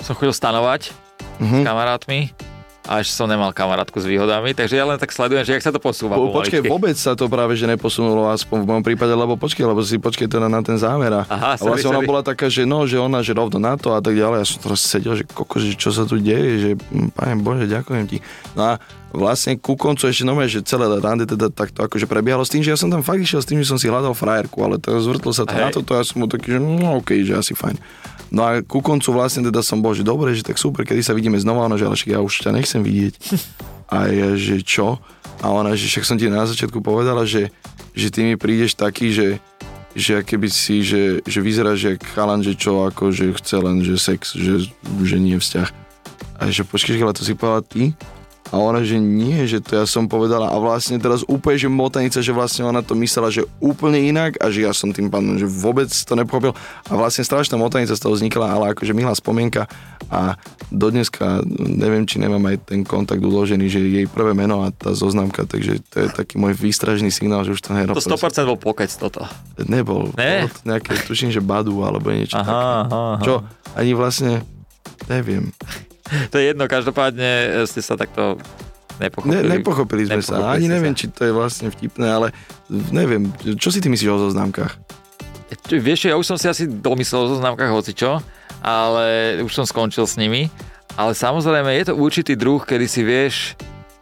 som 0.04 0.12
chodil 0.12 0.36
stanovať 0.36 0.92
s 0.92 0.94
Mhm. 1.40 1.64
kamarátmi 1.64 2.51
a 2.82 2.98
ešte 2.98 3.14
som 3.14 3.30
nemal 3.30 3.54
kamarátku 3.54 3.94
s 4.02 4.06
výhodami, 4.10 4.58
takže 4.58 4.74
ja 4.74 4.82
len 4.82 4.98
tak 4.98 5.14
sledujem, 5.14 5.46
že 5.46 5.54
jak 5.54 5.62
sa 5.62 5.70
to 5.70 5.78
posúva 5.78 6.18
Po, 6.18 6.34
počkej, 6.34 6.66
vôbec 6.66 6.98
sa 6.98 7.14
to 7.14 7.30
práve 7.30 7.54
že 7.54 7.70
neposunulo, 7.70 8.26
aspoň 8.34 8.58
v 8.62 8.66
mojom 8.66 8.84
prípade, 8.84 9.14
lebo 9.14 9.38
počkej, 9.38 9.62
lebo 9.62 9.78
si 9.86 10.02
počkej 10.02 10.26
teda 10.26 10.50
na 10.50 10.58
ten 10.66 10.74
zámer. 10.74 11.22
Aha, 11.22 11.54
a 11.54 11.62
vlastne 11.62 11.94
ona 11.94 12.02
bola 12.02 12.26
taká, 12.26 12.50
že 12.50 12.66
no, 12.66 12.82
že 12.82 12.98
ona, 12.98 13.22
že 13.22 13.38
rovno 13.38 13.62
na 13.62 13.78
to 13.78 13.94
a 13.94 14.02
tak 14.02 14.18
ďalej. 14.18 14.42
Ja 14.42 14.46
som 14.46 14.58
teraz 14.58 14.82
sedel, 14.82 15.14
že 15.14 15.24
koko, 15.30 15.62
že 15.62 15.78
čo 15.78 15.94
sa 15.94 16.02
tu 16.02 16.18
deje, 16.18 16.50
že 16.58 16.70
hm, 16.74 17.14
pane 17.14 17.34
Bože, 17.38 17.70
ďakujem 17.70 18.04
ti. 18.10 18.18
No 18.58 18.74
a 18.74 18.82
vlastne 19.12 19.60
ku 19.60 19.76
koncu 19.76 20.08
ešte 20.08 20.24
nové, 20.24 20.48
že 20.48 20.64
celé 20.64 20.88
rande 20.88 21.28
teda 21.28 21.52
takto 21.52 21.84
akože 21.84 22.08
prebiehalo 22.08 22.42
s 22.42 22.50
tým, 22.50 22.64
že 22.64 22.72
ja 22.72 22.78
som 22.80 22.88
tam 22.88 23.04
fakt 23.04 23.20
išiel 23.20 23.44
s 23.44 23.46
tým, 23.46 23.60
že 23.60 23.68
som 23.68 23.76
si 23.76 23.86
hľadal 23.86 24.16
frajerku, 24.16 24.58
ale 24.64 24.80
to 24.80 24.96
zvrtlo 24.98 25.30
sa 25.36 25.44
to 25.44 25.52
Hej. 25.52 25.62
na 25.62 25.68
toto 25.68 25.92
ja 25.92 26.02
som 26.02 26.24
bol 26.24 26.30
taký, 26.32 26.56
že 26.56 26.58
no 26.58 26.98
okej, 27.04 27.20
že 27.28 27.34
asi 27.36 27.52
fajn. 27.52 27.76
No 28.32 28.48
a 28.48 28.64
ku 28.64 28.80
koncu 28.80 29.12
vlastne 29.12 29.44
teda 29.44 29.60
som 29.60 29.84
bol, 29.84 29.92
že 29.92 30.00
dobre, 30.00 30.32
že 30.32 30.40
tak 30.40 30.56
super, 30.56 30.88
kedy 30.88 31.04
sa 31.04 31.12
vidíme 31.12 31.36
znova, 31.36 31.68
ona, 31.68 31.76
že 31.76 31.84
ale 31.84 32.00
ja 32.08 32.24
už 32.24 32.40
ťa 32.40 32.56
nechcem 32.56 32.80
vidieť. 32.80 33.14
A 33.92 34.08
ja, 34.08 34.32
že 34.40 34.64
čo? 34.64 34.96
A 35.44 35.52
ona, 35.52 35.76
že 35.76 35.84
však 35.84 36.08
som 36.08 36.16
ti 36.16 36.32
na 36.32 36.48
začiatku 36.48 36.80
povedala, 36.80 37.28
že, 37.28 37.52
že 37.92 38.08
ty 38.08 38.24
mi 38.24 38.40
prídeš 38.40 38.72
taký, 38.72 39.12
že, 39.12 39.36
že 39.92 40.24
keby 40.24 40.48
si, 40.48 40.80
že, 40.80 41.20
že 41.28 41.44
vyzeráš 41.44 41.92
jak 41.92 42.00
chalan, 42.16 42.40
že 42.40 42.56
čo, 42.56 42.88
ako, 42.88 43.12
že 43.12 43.36
chce 43.36 43.56
len, 43.60 43.84
že 43.84 44.00
sex, 44.00 44.32
že, 44.32 44.72
že 45.04 45.16
nie 45.20 45.36
vzťah. 45.36 45.68
A 46.40 46.48
že 46.48 46.64
počkej, 46.64 47.04
ale 47.04 47.12
to 47.12 47.28
si 47.28 47.36
povedala 47.36 47.60
ty? 47.60 47.92
A 48.52 48.60
ona, 48.60 48.84
že 48.84 49.00
nie, 49.00 49.48
že 49.48 49.64
to 49.64 49.80
ja 49.80 49.88
som 49.88 50.04
povedala 50.04 50.52
a 50.52 50.56
vlastne 50.60 51.00
teraz 51.00 51.24
úplne, 51.24 51.56
že 51.56 51.72
motanica, 51.72 52.20
že 52.20 52.36
vlastne 52.36 52.68
ona 52.68 52.84
to 52.84 52.92
myslela, 53.00 53.32
že 53.32 53.48
úplne 53.64 53.96
inak 53.96 54.36
a 54.44 54.52
že 54.52 54.68
ja 54.68 54.76
som 54.76 54.92
tým 54.92 55.08
pánom, 55.08 55.40
že 55.40 55.48
vôbec 55.48 55.88
to 55.88 56.12
nepochopil 56.12 56.52
a 56.84 56.92
vlastne 56.92 57.24
strašná 57.24 57.56
motanica 57.56 57.96
z 57.96 58.02
toho 58.04 58.12
vznikla, 58.12 58.52
ale 58.52 58.76
akože 58.76 58.92
milá 58.92 59.16
spomienka 59.16 59.64
a 60.12 60.36
dodneska 60.68 61.40
neviem, 61.48 62.04
či 62.04 62.20
nemám 62.20 62.44
aj 62.52 62.68
ten 62.68 62.84
kontakt 62.84 63.24
uložený, 63.24 63.72
že 63.72 63.80
jej 63.80 64.04
prvé 64.04 64.36
meno 64.36 64.60
a 64.60 64.68
tá 64.68 64.92
zoznamka, 64.92 65.48
takže 65.48 65.80
to 65.88 66.04
je 66.04 66.08
taký 66.12 66.36
môj 66.36 66.52
výstražný 66.52 67.08
signál, 67.08 67.48
že 67.48 67.56
už 67.56 67.64
to 67.64 67.72
nerobím. 67.72 67.96
To 67.96 68.04
100% 68.04 68.44
bol 68.44 68.60
pokec 68.60 68.92
toto. 68.92 69.24
Nebol. 69.64 70.12
Ne? 70.20 70.52
Nejaké, 70.68 71.00
tuším, 71.08 71.32
že 71.32 71.40
Badu 71.40 71.80
alebo 71.80 72.12
niečo 72.12 72.36
Aha, 72.36 72.44
také. 72.44 72.60
aha, 72.68 73.00
aha. 73.16 73.24
Čo 73.24 73.34
ani 73.72 73.92
vlastne 73.96 74.44
neviem. 75.08 75.48
To 76.28 76.36
je 76.36 76.44
jedno, 76.46 76.64
každopádne 76.64 77.30
ste 77.64 77.80
sa 77.80 77.94
takto 77.94 78.36
Ne, 78.94 79.08
nepochopili. 79.08 79.48
nepochopili 79.48 80.02
sme 80.04 80.20
sa. 80.20 80.36
Nepochopili 80.36 80.52
Ani 80.52 80.64
ste 80.64 80.72
neviem, 80.72 80.92
sa. 80.92 80.98
či 80.98 81.06
to 81.08 81.22
je 81.22 81.32
vlastne 81.32 81.68
vtipné, 81.68 82.06
ale 82.06 82.28
neviem. 82.92 83.22
Čo 83.56 83.68
si 83.68 83.78
ty 83.78 83.88
myslíš 83.88 84.10
o 84.10 84.22
zoznamkách? 84.22 84.72
Čo, 85.64 85.74
Vieš, 85.74 86.00
ja 86.06 86.14
už 86.14 86.24
som 86.24 86.36
si 86.36 86.46
asi 86.46 86.64
domyslel 86.64 87.22
o 87.22 87.32
zoznamkách 87.32 87.68
hocičo, 87.68 88.20
ale 88.60 89.06
už 89.40 89.50
som 89.50 89.64
skončil 89.64 90.04
s 90.04 90.14
nimi. 90.14 90.52
Ale 90.92 91.12
samozrejme, 91.12 91.72
je 91.74 91.88
to 91.88 91.94
určitý 91.94 92.32
druh, 92.34 92.60
kedy 92.60 92.84
si 92.84 93.00
vieš, 93.00 93.56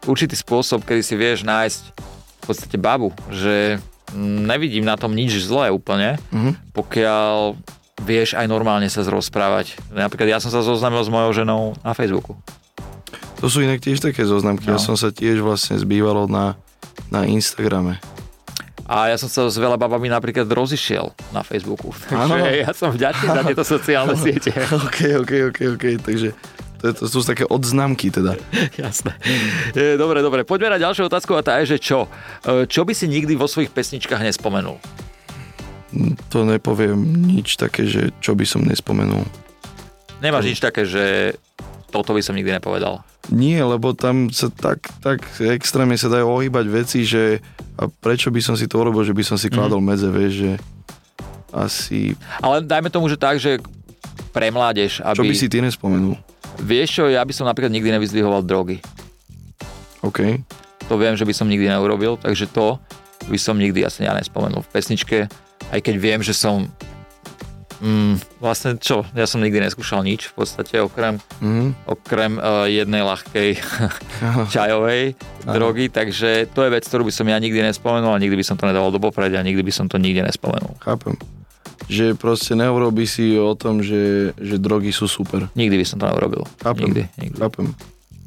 určitý 0.04 0.34
spôsob, 0.34 0.82
kedy 0.82 1.00
si 1.00 1.14
vieš 1.14 1.42
nájsť 1.42 1.82
v 1.94 2.44
podstate 2.44 2.76
babu, 2.76 3.14
že 3.30 3.78
mm, 4.10 4.42
nevidím 4.44 4.82
na 4.82 4.94
tom 4.94 5.10
nič 5.10 5.38
zlé 5.38 5.70
úplne, 5.70 6.18
Mhm. 6.28 6.74
pokiaľ 6.74 7.54
vieš 8.00 8.32
aj 8.32 8.46
normálne 8.46 8.86
sa 8.86 9.00
zrozprávať. 9.00 9.76
Napríklad 9.90 10.28
ja 10.28 10.38
som 10.38 10.48
sa 10.48 10.60
zoznámil 10.60 11.00
s 11.00 11.08
mojou 11.08 11.32
ženou 11.34 11.60
na 11.78 11.92
Facebooku. 11.92 12.34
To 13.38 13.46
sú 13.46 13.60
inak 13.60 13.78
tiež 13.78 13.98
také 13.98 14.20
zoznamky. 14.22 14.66
Ja 14.66 14.76
No. 14.76 14.82
som 14.82 14.96
sa 14.96 15.08
tiež 15.08 15.40
vlastne 15.40 15.76
zbýval 15.76 16.26
na, 16.26 16.60
na 17.08 17.24
Instagrame. 17.24 17.96
A 18.84 19.06
ja 19.06 19.16
som 19.16 19.30
sa 19.30 19.46
s 19.46 19.54
veľa 19.54 19.78
babami 19.78 20.10
napríklad 20.10 20.44
rozišiel 20.44 21.14
na 21.30 21.40
Facebooku. 21.40 21.94
Takže 22.10 22.50
ja 22.58 22.72
som 22.74 22.90
vďačný 22.90 23.26
za 23.30 23.42
tieto 23.42 23.62
sociálne 23.62 24.12
siete. 24.20 24.50
OK, 24.66 24.98
OK, 25.20 25.32
OK, 25.48 25.58
OK. 25.72 25.84
Takže 26.02 26.28
to, 26.80 26.84
je, 26.84 26.94
to 26.94 27.04
sú 27.06 27.22
také 27.22 27.46
odznámky 27.46 28.08
teda. 28.08 28.34
Jasné. 28.76 29.14
E, 29.72 29.94
Dobre, 29.94 30.20
dobre. 30.20 30.42
Poďme 30.42 30.74
na 30.74 30.80
ďalšiu 30.80 31.06
otázku 31.06 31.32
a 31.32 31.40
tá 31.40 31.60
je, 31.60 31.76
že 31.76 31.78
čo? 31.78 32.08
E, 32.42 32.66
Čo 32.66 32.82
by 32.82 32.92
si 32.92 33.06
nikdy 33.06 33.36
vo 33.36 33.46
svojich 33.46 33.70
pesničkách 33.70 34.20
nespomenul? 34.22 34.76
To 36.30 36.46
nepoviem 36.46 36.98
nič 37.26 37.58
také, 37.58 37.86
že 37.86 38.14
čo 38.22 38.38
by 38.38 38.46
som 38.46 38.62
nespomenul. 38.62 39.26
Nemáš 40.22 40.46
nič 40.46 40.58
také, 40.62 40.86
že 40.86 41.34
toto 41.90 42.14
by 42.14 42.22
som 42.22 42.38
nikdy 42.38 42.54
nepovedal. 42.54 43.02
Nie, 43.34 43.66
lebo 43.66 43.94
tam 43.94 44.30
sa 44.30 44.50
tak, 44.50 44.86
tak 45.02 45.26
extrémne 45.42 45.98
sa 45.98 46.06
dajú 46.06 46.26
ohýbať 46.30 46.66
veci, 46.70 47.02
že 47.02 47.42
a 47.74 47.90
prečo 47.90 48.30
by 48.30 48.38
som 48.38 48.54
si 48.54 48.70
to 48.70 48.78
urobil, 48.78 49.02
že 49.02 49.14
by 49.14 49.24
som 49.26 49.36
si 49.38 49.50
kladol 49.50 49.82
medze, 49.82 50.06
vieš, 50.06 50.32
že 50.46 50.52
asi... 51.50 52.14
Ale 52.38 52.62
dajme 52.62 52.90
tomu, 52.90 53.10
že 53.10 53.18
tak, 53.18 53.42
že 53.42 53.58
pre 54.30 54.54
mládež, 54.54 55.02
aby... 55.02 55.18
Čo 55.18 55.26
by 55.26 55.36
si 55.36 55.50
ty 55.50 55.58
nespomenul? 55.58 56.14
Vieš 56.62 57.02
čo, 57.02 57.04
ja 57.10 57.24
by 57.26 57.32
som 57.34 57.48
napríklad 57.48 57.74
nikdy 57.74 57.90
nevyzdvihoval 57.98 58.46
drogy. 58.46 58.78
OK. 60.04 60.38
To 60.86 60.94
viem, 60.98 61.14
že 61.18 61.26
by 61.26 61.34
som 61.34 61.50
nikdy 61.50 61.66
neurobil, 61.70 62.18
takže 62.18 62.46
to 62.50 62.78
by 63.26 63.38
som 63.38 63.58
nikdy 63.58 63.82
asi 63.82 64.06
ja 64.06 64.14
nespomenul 64.14 64.62
v 64.62 64.70
pesničke, 64.70 65.18
aj 65.68 65.80
keď 65.80 65.94
viem, 65.96 66.20
že 66.20 66.32
som 66.32 66.64
Mm, 67.80 68.20
vlastne 68.36 68.76
čo, 68.76 69.08
ja 69.10 69.24
som 69.24 69.40
nikdy 69.40 69.56
neskúšal 69.58 70.04
nič 70.04 70.28
v 70.28 70.44
podstate 70.44 70.76
okrem, 70.78 71.16
Mhm. 71.40 71.88
okrem 71.88 72.36
uh, 72.36 72.68
jednej 72.68 73.00
ľahkej 73.00 73.56
čajovej 74.52 75.16
drogy, 75.42 75.88
takže 75.88 76.44
to 76.46 76.60
je 76.60 76.70
vec, 76.70 76.84
ktorú 76.84 77.02
by 77.02 77.12
som 77.14 77.24
ja 77.24 77.40
nikdy 77.40 77.56
nespomenul 77.58 78.12
a 78.12 78.20
nikdy 78.20 78.36
by 78.36 78.44
som 78.44 78.60
to 78.60 78.68
nedával 78.68 78.92
do 78.92 79.00
popredia 79.00 79.40
a 79.40 79.48
nikdy 79.48 79.64
by 79.64 79.72
som 79.72 79.88
to 79.88 79.96
nikde 79.96 80.20
nespomenul. 80.20 80.76
Chápem. 80.76 81.16
Že 81.88 82.14
proste 82.14 82.52
neurobi 82.52 83.08
si 83.08 83.34
o 83.34 83.56
tom, 83.56 83.80
že, 83.80 84.36
že 84.36 84.60
drogy 84.60 84.92
sú 84.92 85.08
super. 85.08 85.48
Nikdy 85.50 85.74
by 85.74 85.86
som 85.86 85.96
to 85.96 86.04
neurobil. 86.04 86.44
Chápem. 86.60 86.84
Nikdy, 86.84 87.02
nikdy. 87.16 87.38
Chápem. 87.40 87.72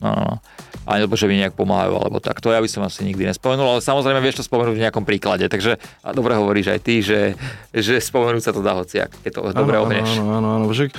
No, 0.03 0.11
no, 0.11 0.23
no. 0.27 0.35
Ani 0.83 1.07
lebo, 1.07 1.15
že 1.15 1.31
mi 1.31 1.39
nejak 1.39 1.55
pomáhajú, 1.55 1.95
alebo 1.95 2.19
tak. 2.19 2.43
To 2.43 2.51
ja 2.51 2.59
by 2.59 2.67
som 2.67 2.83
asi 2.83 3.07
nikdy 3.07 3.23
nespomenul, 3.23 3.79
ale 3.79 3.79
samozrejme 3.79 4.19
vieš 4.19 4.43
to 4.43 4.47
spomenúť 4.51 4.75
v 4.75 4.83
nejakom 4.83 5.07
príklade. 5.07 5.47
Takže 5.47 5.79
a 6.03 6.09
dobre 6.11 6.35
hovoríš 6.35 6.75
aj 6.75 6.79
ty, 6.83 6.99
že, 6.99 7.39
že 7.71 8.03
spomenúť 8.03 8.43
sa 8.43 8.51
to 8.51 8.59
dá 8.59 8.75
hociak, 8.75 9.15
keď 9.23 9.31
to 9.31 9.39
dobre 9.55 9.79
áno, 9.79 9.87
ohneš. 9.87 10.09
áno, 10.19 10.43
áno, 10.43 10.47
áno. 10.59 10.65
Však 10.67 10.91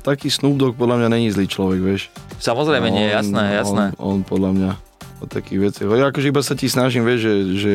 taký 0.00 0.32
Snoop 0.32 0.56
Dogg 0.56 0.72
podľa 0.80 1.04
mňa 1.04 1.08
není 1.12 1.28
zlý 1.28 1.44
človek, 1.44 1.80
vieš. 1.84 2.08
Samozrejme 2.40 2.88
nie, 2.88 3.12
On- 3.12 3.14
jasné, 3.20 3.44
jasné. 3.60 3.84
On, 4.00 4.16
on 4.16 4.18
podľa 4.24 4.50
mňa 4.56 4.70
o 5.20 5.26
takých 5.28 5.58
veciach. 5.68 5.88
Ja 5.92 6.08
akože 6.08 6.32
iba 6.32 6.40
sa 6.40 6.56
ti 6.56 6.72
snažím, 6.72 7.04
vieš, 7.04 7.20
že, 7.20 7.34
že, 7.60 7.74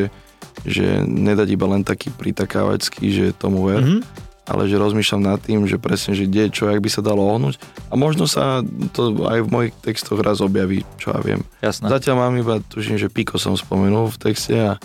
že 0.66 0.86
nedať 1.06 1.54
iba 1.54 1.66
len 1.70 1.86
taký 1.86 2.10
pritakávačský, 2.10 3.06
že 3.14 3.24
tomu 3.30 3.70
ver. 3.70 3.86
Mhm. 3.86 4.25
Ale 4.46 4.64
že 4.64 4.74
rozmýšľam 4.74 5.22
nad 5.24 5.38
tým, 5.38 5.64
že 5.64 5.76
presne, 5.76 6.12
že 6.12 6.24
kde, 6.24 6.48
čo, 6.48 6.66
jak 6.66 6.78
by 6.78 6.86
sa 6.86 7.00
dalo 7.00 7.26
ohnúť 7.26 7.58
a 7.86 7.94
možno 7.94 8.24
sa 8.24 8.62
to 8.90 9.22
aj 9.24 9.42
v 9.42 9.48
mojich 9.48 9.74
textoch 9.76 10.18
raz 10.18 10.38
objaví, 10.38 10.86
čo 10.96 11.10
ja 11.10 11.18
viem. 11.18 11.42
Jasné. 11.58 11.86
Zatiaľ 11.88 12.14
mám 12.16 12.34
iba, 12.34 12.58
tuším, 12.60 12.94
že 12.94 13.06
Piko 13.06 13.36
som 13.36 13.52
spomenul 13.52 14.06
v 14.08 14.18
texte 14.20 14.54
a 14.54 14.78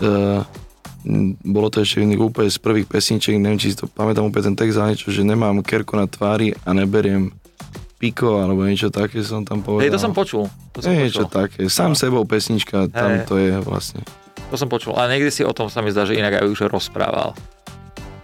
uh, 0.00 0.44
bolo 1.42 1.68
to 1.68 1.80
ešte 1.80 2.00
iných 2.00 2.20
úplne 2.22 2.48
z 2.48 2.56
prvých 2.56 2.84
pesničiek, 2.86 3.36
neviem, 3.36 3.56
či 3.56 3.72
si 3.72 3.76
to 3.76 3.84
pamätám 3.86 4.24
úplne 4.24 4.52
ten 4.52 4.56
text, 4.58 4.76
ale 4.76 4.92
niečo, 4.92 5.08
že 5.08 5.20
nemám 5.20 5.60
kerku 5.60 5.94
na 5.94 6.04
tvári 6.04 6.56
a 6.64 6.72
neberiem 6.72 7.28
piko, 7.94 8.36
alebo 8.38 8.64
niečo 8.64 8.88
také 8.88 9.20
som 9.20 9.44
tam 9.44 9.60
povedal. 9.60 9.84
Hej, 9.84 9.92
to 9.92 10.00
som 10.00 10.12
počul. 10.12 10.44
To 10.72 10.78
som 10.80 10.92
niečo 10.92 11.24
počul. 11.24 11.32
také, 11.34 11.60
sám 11.68 11.92
No. 11.92 11.98
sebou 11.98 12.22
pesnička, 12.24 12.88
tam 12.88 13.10
Hej. 13.14 13.24
to 13.24 13.34
je 13.36 13.52
vlastne. 13.60 14.00
To 14.48 14.56
som 14.56 14.68
počul. 14.68 14.92
A 14.92 15.08
niekde 15.08 15.28
si 15.28 15.40
o 15.40 15.52
tom 15.52 15.68
sa 15.68 15.80
mi 15.80 15.88
zdá, 15.88 16.04
že 16.04 16.16
inak 16.16 16.40
aj 16.40 16.46
už 16.46 16.68
rozprával. 16.68 17.32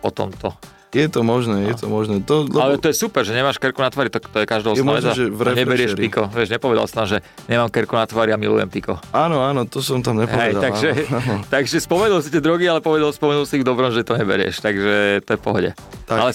O 0.03 0.11
tomto. 0.11 0.57
Je 0.91 1.07
to 1.07 1.23
možné, 1.23 1.71
je 1.71 1.75
to 1.79 1.87
možné. 1.87 2.19
To, 2.27 2.51
lebo, 2.51 2.59
Ale 2.59 2.75
to 2.83 2.91
je 2.91 2.97
super, 2.99 3.23
že 3.23 3.31
nemáš 3.31 3.63
kerku 3.63 3.79
na 3.79 3.95
tvári, 3.95 4.11
to, 4.11 4.19
to 4.19 4.43
je 4.43 4.47
každého 4.47 4.75
Je 4.75 4.83
že 5.15 5.25
v 5.31 5.39
A 5.47 5.55
neberieš 5.55 5.95
piko. 5.95 6.27
Vieš, 6.27 6.51
nepovedal 6.51 6.91
som, 6.91 7.07
že 7.07 7.23
nemám 7.47 7.71
kerku 7.71 7.95
na 7.95 8.11
tvári 8.11 8.35
a 8.35 8.39
milujem 8.39 8.67
piko. 8.67 8.99
Áno, 9.15 9.39
áno, 9.39 9.71
to 9.71 9.79
som 9.79 10.03
tam 10.03 10.19
Hej, 10.19 10.27
nepovedal. 10.27 10.63
takže, 10.67 10.89
áno, 11.07 11.19
áno. 11.39 11.43
takže 11.47 11.77
spomenul 11.79 12.19
si 12.27 12.35
tie 12.35 12.43
drogy, 12.43 12.67
ale 12.67 12.83
povedal, 12.83 13.15
spomenul 13.15 13.47
si 13.47 13.63
ich 13.63 13.67
dobrom, 13.67 13.95
že 13.95 14.03
to 14.03 14.19
neberieš, 14.19 14.59
takže 14.59 15.23
to 15.23 15.31
je 15.31 15.39
v 15.39 15.43
pohode. 15.43 15.71
Tak. 16.11 16.19
Ale, 16.19 16.31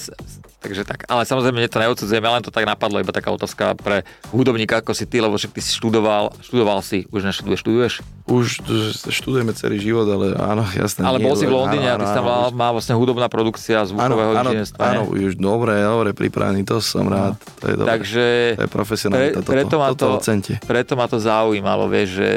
takže 0.56 0.82
tak, 0.88 1.04
ale 1.06 1.22
samozrejme, 1.22 1.60
mne 1.60 1.70
to 1.70 1.78
neodsudzujem, 1.78 2.24
ja 2.24 2.32
len 2.32 2.42
to 2.42 2.50
tak 2.50 2.64
napadlo, 2.64 2.98
iba 2.98 3.12
taká 3.12 3.30
otázka 3.30 3.76
pre 3.78 4.02
hudobníka, 4.32 4.80
ako 4.80 4.96
si 4.96 5.04
ty, 5.04 5.20
lebo 5.20 5.36
však 5.36 5.52
ty 5.52 5.60
si 5.60 5.76
študoval, 5.76 6.32
študoval 6.42 6.80
si, 6.82 7.04
už 7.12 7.28
neštuduješ, 7.28 7.60
študuješ? 7.60 7.94
Už 8.26 8.46
študujeme 9.06 9.54
celý 9.54 9.78
život, 9.78 10.10
ale 10.10 10.34
áno, 10.34 10.66
jasné. 10.74 11.06
ale 11.06 11.22
nie, 11.22 11.30
bol 11.30 11.38
si 11.38 11.46
v 11.46 11.54
Londýne 11.54 11.86
a 11.86 11.94
áno, 11.94 12.02
ty 12.02 12.06
si 12.10 12.16
tam 12.18 12.26
áno, 12.26 12.32
mal, 12.34 12.42
už- 12.50 12.58
má 12.58 12.68
vlastne 12.74 12.94
hudobná 12.98 13.30
produkcia 13.30 13.86
Áno, 13.86 13.94
zvukového 13.94 14.32
áno, 14.34 14.45
áno, 14.76 15.02
ne? 15.10 15.26
už 15.26 15.34
dobre, 15.34 15.74
dobre 15.78 16.10
pripravený, 16.12 16.62
to 16.62 16.78
som 16.78 17.06
rád. 17.06 17.34
To 17.60 17.66
je 17.66 17.74
dobre. 17.74 17.88
Takže 17.88 18.24
to 18.54 18.64
je 18.64 18.70
profesionálne. 18.70 19.30
pre- 19.30 19.36
toto, 19.38 19.50
preto 19.50 19.74
ma 19.76 19.86
toto 19.90 19.98
to- 19.98 20.16
ocente. 20.18 20.52
preto 20.62 20.92
ma 20.94 21.06
to 21.06 21.18
zaujímalo, 21.18 21.86
vieš, 21.86 22.08
že 22.18 22.28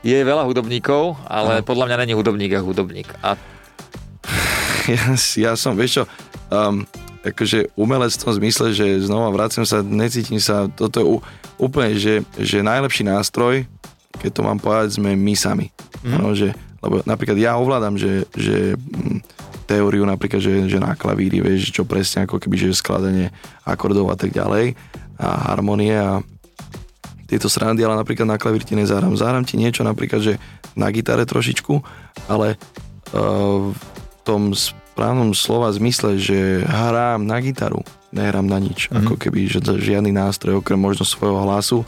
je 0.00 0.18
veľa 0.18 0.46
hudobníkov, 0.46 1.18
ale 1.26 1.60
Áno. 1.60 1.66
podľa 1.66 1.84
mňa 1.90 1.96
není 2.02 2.14
hudobník 2.14 2.54
a 2.54 2.62
hudobník. 2.62 3.08
A 3.20 3.34
Ja, 4.88 5.04
ja 5.36 5.52
som, 5.52 5.76
vieš 5.76 6.00
čo, 6.00 6.04
um, 6.48 6.84
akože 7.20 7.74
umelec 7.76 8.14
v 8.14 8.22
tom 8.22 8.32
zmysle, 8.32 8.72
že 8.72 9.04
znova 9.04 9.28
vracem 9.28 9.66
sa, 9.68 9.84
necítim 9.84 10.40
sa, 10.40 10.64
toto 10.66 10.96
je 10.96 11.06
úplne, 11.60 11.92
že, 11.98 12.24
že 12.40 12.64
najlepší 12.64 13.04
nástroj, 13.04 13.68
keď 14.16 14.30
to 14.32 14.40
mám 14.40 14.56
povedať, 14.56 14.96
sme 14.96 15.12
my 15.12 15.34
sami. 15.36 15.68
Mhm. 16.06 16.14
Ano, 16.14 16.32
že, 16.32 16.54
lebo 16.80 17.02
napríklad 17.04 17.36
ja 17.36 17.58
ovládam, 17.58 17.98
že, 17.98 18.24
že 18.32 18.78
mm, 18.78 19.18
teóriu 19.68 20.08
napríklad, 20.08 20.40
že, 20.40 20.64
že 20.64 20.80
na 20.80 20.96
klavíri, 20.96 21.44
vieš, 21.44 21.68
čo 21.76 21.84
presne 21.84 22.24
ako 22.24 22.40
keby, 22.40 22.56
že 22.56 22.72
skladanie 22.72 23.28
akordov 23.68 24.08
a 24.08 24.16
tak 24.16 24.32
ďalej 24.32 24.72
a 25.20 25.28
harmonie 25.52 25.92
a 25.92 26.24
tieto 27.28 27.52
srandy, 27.52 27.84
ale 27.84 28.00
napríklad 28.00 28.24
na 28.24 28.40
klavír 28.40 28.64
ti 28.64 28.72
nezahrám. 28.72 29.12
Zahrám 29.12 29.44
ti 29.44 29.60
niečo 29.60 29.84
napríklad, 29.84 30.24
že 30.24 30.34
na 30.72 30.88
gitare 30.88 31.28
trošičku, 31.28 31.84
ale 32.24 32.56
uh, 33.12 33.68
v 33.68 33.82
tom 34.24 34.56
správnom 34.56 35.36
slova 35.36 35.68
zmysle, 35.68 36.16
že 36.16 36.64
hrám 36.64 37.28
na 37.28 37.36
gitaru, 37.44 37.84
nehrám 38.16 38.48
na 38.48 38.56
nič. 38.56 38.88
Mhm. 38.88 38.90
Mm-hmm. 38.90 39.04
Ako 39.04 39.14
keby, 39.20 39.40
že 39.44 39.60
žiadny 39.60 40.10
nástroj, 40.16 40.64
okrem 40.64 40.80
možno 40.80 41.04
svojho 41.04 41.44
hlasu, 41.44 41.84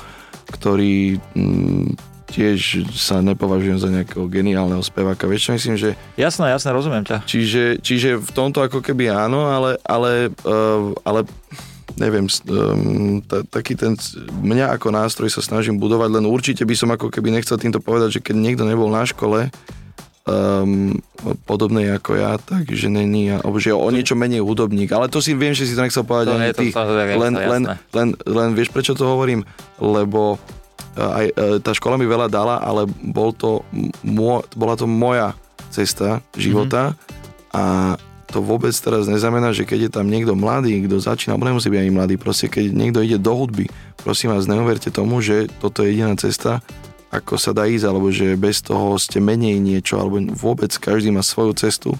ktorý 0.52 1.16
mm, 1.32 1.96
tiež 2.30 2.86
sa 2.94 3.18
nepovažujem 3.18 3.78
za 3.82 3.90
nejakého 3.90 4.24
geniálneho 4.30 4.80
speváka. 4.80 5.26
Vieš 5.26 5.50
čo 5.50 5.52
myslím, 5.58 5.76
že 5.76 5.88
jasné, 6.14 6.54
jasné, 6.54 6.70
rozumiem 6.70 7.02
ťa. 7.02 7.26
Čiže, 7.26 7.82
čiže 7.82 8.22
v 8.22 8.30
tomto 8.30 8.62
ako 8.62 8.78
keby 8.78 9.10
áno, 9.10 9.50
ale, 9.50 9.76
ale, 9.82 10.30
uh, 10.46 10.94
ale 11.02 11.26
neviem, 11.98 12.30
um, 12.46 13.18
ta, 13.20 13.42
taký 13.42 13.74
ten, 13.74 13.98
mňa 14.30 14.78
ako 14.78 14.94
nástroj 14.94 15.28
sa 15.28 15.42
snažím 15.42 15.76
budovať, 15.76 16.22
len 16.22 16.24
určite 16.24 16.62
by 16.62 16.74
som 16.78 16.88
ako 16.94 17.10
keby 17.10 17.34
nechcel 17.34 17.58
týmto 17.58 17.82
povedať, 17.82 18.20
že 18.20 18.24
keď 18.24 18.36
niekto 18.38 18.64
nebol 18.64 18.88
na 18.88 19.02
škole, 19.02 19.50
um, 20.24 20.96
podobnej 21.44 21.90
ako 21.96 22.16
ja, 22.16 22.38
takže 22.38 22.86
není, 22.88 23.34
že 23.58 23.70
o 23.74 23.88
niečo 23.90 24.14
menej 24.14 24.40
hudobník, 24.44 24.94
ale 24.94 25.10
to 25.10 25.18
si 25.18 25.34
viem, 25.34 25.52
že 25.52 25.66
si 25.66 25.74
to 25.74 25.82
nechcel 25.82 26.06
povedať 26.06 26.26
To 26.30 26.34
ani 26.38 26.52
to 26.54 26.62
ty, 26.62 26.66
len, 26.72 27.32
to 27.34 27.40
je 27.40 27.48
len, 27.50 27.62
jasné. 27.66 27.74
len, 27.96 28.08
len 28.24 28.48
vieš 28.54 28.70
prečo 28.70 28.94
to 28.94 29.04
hovorím, 29.04 29.42
lebo 29.82 30.38
aj, 30.96 31.26
uh, 31.34 31.56
tá 31.62 31.70
škola 31.76 32.00
mi 32.00 32.06
veľa 32.08 32.26
dala, 32.26 32.58
ale 32.58 32.86
bol 32.88 33.30
to, 33.30 33.62
mô, 34.02 34.42
bola 34.56 34.74
to 34.74 34.88
moja 34.90 35.38
cesta 35.70 36.24
života 36.34 36.98
a 37.54 37.94
to 38.30 38.38
vôbec 38.38 38.70
teraz 38.70 39.10
neznamená, 39.10 39.50
že 39.50 39.66
keď 39.66 39.90
je 39.90 39.90
tam 39.90 40.06
niekto 40.06 40.38
mladý, 40.38 40.86
kto 40.86 41.02
začína, 41.02 41.34
alebo 41.34 41.50
nemusí 41.50 41.66
byť 41.66 41.80
ani 41.82 41.92
mladý, 41.92 42.14
proste 42.14 42.46
keď 42.46 42.70
niekto 42.70 43.02
ide 43.02 43.18
do 43.18 43.34
hudby, 43.34 43.66
prosím 44.06 44.30
vás, 44.30 44.46
neuverte 44.46 44.88
tomu, 44.94 45.18
že 45.18 45.50
toto 45.58 45.82
je 45.82 45.90
jediná 45.90 46.14
cesta, 46.14 46.62
ako 47.10 47.34
sa 47.34 47.50
dá 47.50 47.66
ísť, 47.66 47.90
alebo 47.90 48.06
že 48.14 48.38
bez 48.38 48.62
toho 48.62 48.94
ste 49.02 49.18
menej 49.18 49.58
niečo, 49.58 49.98
alebo 49.98 50.22
vôbec 50.30 50.70
každý 50.70 51.10
má 51.10 51.26
svoju 51.26 51.58
cestu 51.58 51.90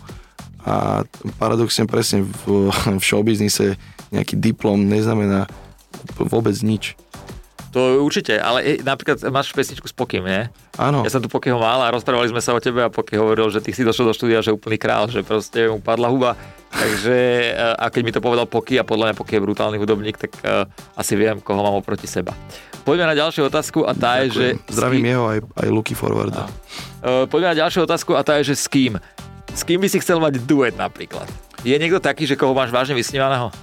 a 0.63 1.03
paradoxne 1.43 1.91
presne 1.91 2.23
v, 2.23 2.71
v 3.01 3.03
showbiznise 3.03 3.75
nejaký 4.15 4.39
diplom 4.39 4.79
neznamená 4.87 5.51
vôbec 6.15 6.55
nič. 6.63 6.95
To 7.71 8.03
určite, 8.03 8.35
ale 8.35 8.83
napríklad 8.83 9.23
máš 9.31 9.55
pesničku 9.55 9.87
s 9.87 9.95
Pokým, 9.95 10.27
nie? 10.27 10.51
Áno, 10.75 11.07
Ja 11.07 11.11
som 11.15 11.23
tu 11.23 11.31
Pokyho 11.31 11.55
mal 11.55 11.79
a 11.87 11.95
rozprávali 11.95 12.27
sme 12.27 12.43
sa 12.43 12.51
o 12.51 12.59
tebe 12.59 12.83
a 12.83 12.91
Poky 12.91 13.15
hovoril, 13.15 13.47
že 13.55 13.63
ty 13.63 13.71
si 13.71 13.87
došiel 13.87 14.11
do 14.11 14.15
štúdia, 14.15 14.43
že 14.43 14.51
úplný 14.51 14.75
král, 14.75 15.07
že 15.07 15.23
proste 15.23 15.71
mu 15.71 15.79
padla 15.79 16.11
huba. 16.11 16.35
Takže, 16.75 17.15
e, 17.55 17.75
a 17.79 17.87
keď 17.87 18.03
mi 18.03 18.11
to 18.11 18.19
povedal 18.19 18.51
Poky 18.51 18.75
a 18.75 18.83
podľa 18.83 19.11
mňa 19.11 19.15
Poky 19.15 19.39
je 19.39 19.45
brutálny 19.47 19.79
hudobník, 19.79 20.19
tak 20.19 20.35
uh, 20.43 20.67
asi 20.99 21.15
viem, 21.15 21.39
koho 21.39 21.63
mám 21.63 21.79
oproti 21.79 22.11
seba. 22.11 22.35
Poďme 22.83 23.11
na 23.11 23.15
ďalšiu 23.15 23.47
otázku 23.47 23.87
a 23.87 23.95
tá 23.95 24.19
je, 24.27 24.35
že... 24.35 24.47
Ďakujem. 24.59 24.75
Zdravím 24.75 25.03
kým- 25.03 25.13
jeho 25.15 25.25
aj, 25.31 25.39
aj 25.63 25.69
Luky 25.71 25.95
Forwarda. 25.95 26.43
Uh, 27.07 27.31
poďme 27.31 27.55
na 27.55 27.57
ďalšiu 27.63 27.87
otázku 27.87 28.19
a 28.19 28.27
tá 28.27 28.43
je, 28.43 28.51
že 28.51 28.57
s 28.59 28.67
kým? 28.67 28.99
S 29.55 29.63
kým 29.63 29.79
by 29.79 29.87
si 29.87 30.03
chcel 30.03 30.19
mať 30.19 30.43
duet 30.43 30.75
napríklad? 30.75 31.27
Je 31.63 31.75
niekto 31.79 32.03
taký, 32.03 32.27
že 32.27 32.35
koho 32.35 32.51
máš 32.51 32.75
vážne 32.75 32.99
vysnívaného? 32.99 33.55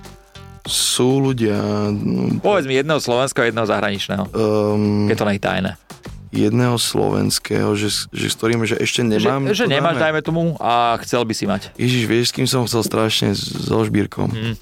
Sú 0.67 1.23
ľudia, 1.23 1.55
mm, 1.89 2.43
Povedz 2.43 2.67
mi 2.67 2.75
jedného 2.75 2.99
slovenského 2.99 3.47
jedného 3.47 3.65
zahraničného. 3.65 4.23
um, 4.29 5.07
Je 5.07 5.15
to 5.15 5.23
nejtajné. 5.23 5.79
jedného 6.27 6.75
slovenského, 6.75 7.71
že, 7.73 7.87
že 8.11 8.27
s 8.27 8.35
ktorým 8.35 8.59
že 8.67 8.75
ešte 8.77 8.99
nemám. 9.01 9.47
že, 9.47 9.63
že 9.63 9.65
nemáš, 9.65 9.95
dáme. 9.95 10.03
dajme 10.11 10.21
tomu, 10.21 10.41
a 10.59 10.99
chcel 11.01 11.23
by 11.23 11.33
si 11.33 11.47
mať. 11.47 11.71
Ježiš, 11.79 12.03
vieš, 12.03 12.25
s 12.29 12.35
kým 12.35 12.45
som 12.45 12.67
chcel 12.67 12.83
strašne? 12.83 13.31
So 13.33 13.87
Žbírkom. 13.87 14.27
Mm. 14.29 14.55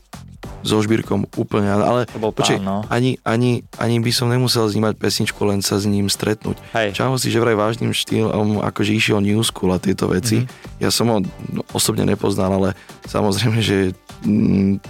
So 0.61 0.77
Žbírkom, 0.81 1.25
úplne. 1.37 1.69
Ale 1.69 2.05
To 2.09 2.21
bol 2.21 2.29
pán, 2.33 2.41
počkej, 2.45 2.57
no. 2.61 2.85
ani, 2.89 3.17
ani, 3.21 3.65
ani 3.77 3.97
by 3.97 4.11
som 4.13 4.29
nemusel 4.29 4.65
s 4.65 4.73
ním 4.73 4.85
mať 4.85 4.97
pesničku, 4.97 5.37
len 5.41 5.61
sa 5.61 5.77
s 5.77 5.85
ním 5.85 6.05
stretnúť. 6.05 6.57
Hej. 6.73 6.97
Čavo 6.97 7.17
si, 7.17 7.29
že 7.29 7.41
vraj 7.41 7.57
vážnym 7.57 7.93
štýlom, 7.93 8.61
akože 8.61 8.93
išiel 8.93 9.21
New 9.21 9.41
School 9.41 9.73
a 9.73 9.81
tieto 9.81 10.05
veci. 10.09 10.45
Mm-hmm. 10.45 10.81
Ja 10.81 10.89
som 10.89 11.09
ho 11.09 11.17
no, 11.21 11.61
osobne 11.69 12.05
nepoznal, 12.05 12.49
ale 12.49 12.69
samozrejme, 13.05 13.57
že 13.61 13.93
mm, 14.25 14.81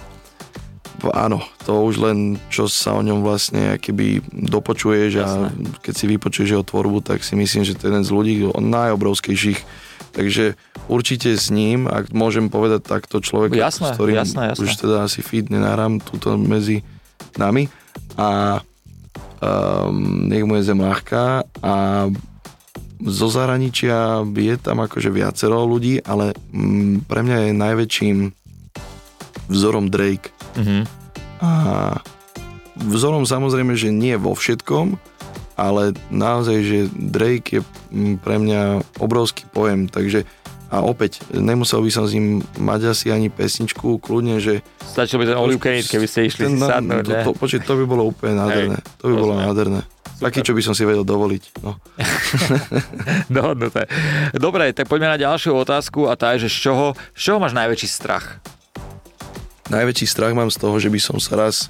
áno, 1.12 1.44
to 1.68 1.84
už 1.84 2.00
len, 2.00 2.18
čo 2.48 2.66
sa 2.70 2.96
o 2.96 3.04
ňom 3.04 3.20
vlastne 3.20 3.76
keby 3.76 4.24
dopočuješ 4.32 5.10
a 5.20 5.28
keď 5.84 5.94
si 5.94 6.04
vypočuješ 6.08 6.48
jeho 6.56 6.64
tvorbu, 6.64 7.04
tak 7.04 7.20
si 7.20 7.36
myslím, 7.36 7.64
že 7.64 7.76
to 7.76 7.86
je 7.86 7.90
jeden 7.92 8.04
z 8.04 8.10
ľudí 8.12 8.34
najobrovskejších. 8.48 9.60
Takže 10.16 10.56
určite 10.88 11.36
s 11.36 11.52
ním, 11.52 11.84
ak 11.84 12.08
môžem 12.16 12.48
povedať 12.48 12.88
takto 12.88 13.20
človeka, 13.20 13.60
Jasné, 13.60 13.92
s 13.92 13.96
ktorým 14.00 14.16
jasné, 14.16 14.42
jasné. 14.56 14.62
už 14.64 14.70
teda 14.80 15.04
asi 15.04 15.20
fit 15.20 15.44
nenahrám 15.52 16.00
túto 16.00 16.40
medzi 16.40 16.80
nami 17.36 17.68
a 18.16 18.60
um, 19.44 20.24
nech 20.24 20.48
mu 20.48 20.56
je 20.56 20.72
zem 20.72 20.80
ľahká 20.80 21.44
a 21.60 21.74
zo 22.96 23.28
zahraničia 23.28 24.24
je 24.24 24.56
tam 24.56 24.80
akože 24.80 25.12
viacero 25.12 25.68
ľudí, 25.68 26.00
ale 26.00 26.32
mm, 26.32 27.04
pre 27.04 27.20
mňa 27.20 27.36
je 27.36 27.52
najväčším 27.52 28.16
vzorom 29.48 29.90
Drake. 29.90 30.30
Mhm. 30.58 30.84
A 31.40 31.50
vzorom 32.76 33.24
samozrejme, 33.28 33.76
že 33.76 33.92
nie 33.92 34.16
vo 34.16 34.32
všetkom, 34.36 34.96
ale 35.56 35.96
naozaj, 36.12 36.56
že 36.64 36.78
Drake 36.92 37.60
je 37.60 37.60
mm, 37.64 38.20
pre 38.20 38.36
mňa 38.36 38.60
obrovský 39.00 39.48
pojem, 39.48 39.88
takže 39.88 40.28
a 40.66 40.82
opäť, 40.82 41.22
nemusel 41.30 41.78
by 41.78 41.90
som 41.94 42.04
s 42.10 42.12
ním 42.18 42.42
mať 42.58 42.90
asi 42.90 43.14
ani 43.14 43.30
pesničku, 43.30 44.02
kľudne, 44.02 44.42
že... 44.42 44.66
Stačil 44.82 45.22
by 45.22 45.30
ten 45.30 45.38
All 45.38 45.46
You 45.46 45.62
Can 45.62 45.78
Eat, 45.78 45.86
keby 45.86 46.10
ste 46.10 46.26
išli 46.26 46.50
si 46.50 46.58
na- 46.58 46.66
sadnúť, 46.66 47.06
to, 47.06 47.14
to, 47.22 47.32
počuť, 47.38 47.62
to 47.62 47.74
by 47.78 47.84
bolo 47.86 48.02
úplne 48.10 48.34
nádherné. 48.34 48.78
To 48.98 49.04
by 49.06 49.14
bolo 49.14 49.34
nádherné. 49.38 49.86
Taký, 50.16 50.42
čo 50.42 50.56
by 50.56 50.62
som 50.64 50.74
si 50.74 50.82
vedel 50.82 51.04
dovoliť. 51.04 51.60
No. 51.60 51.76
Dohodnuté. 53.36 53.84
Dobre, 54.32 54.72
tak 54.72 54.88
poďme 54.88 55.12
na 55.12 55.18
ďalšiu 55.20 55.54
otázku 55.54 56.08
a 56.08 56.16
tá 56.16 56.34
je, 56.34 56.48
že 56.48 56.56
z 56.56 56.58
čoho, 56.66 56.86
z 57.12 57.20
čoho 57.20 57.38
máš 57.38 57.52
najväčší 57.52 57.86
strach? 57.86 58.40
Najväčší 59.66 60.06
strach 60.06 60.30
mám 60.30 60.50
z 60.52 60.62
toho, 60.62 60.78
že 60.78 60.86
by 60.86 61.00
som 61.02 61.18
sa 61.18 61.34
raz 61.34 61.66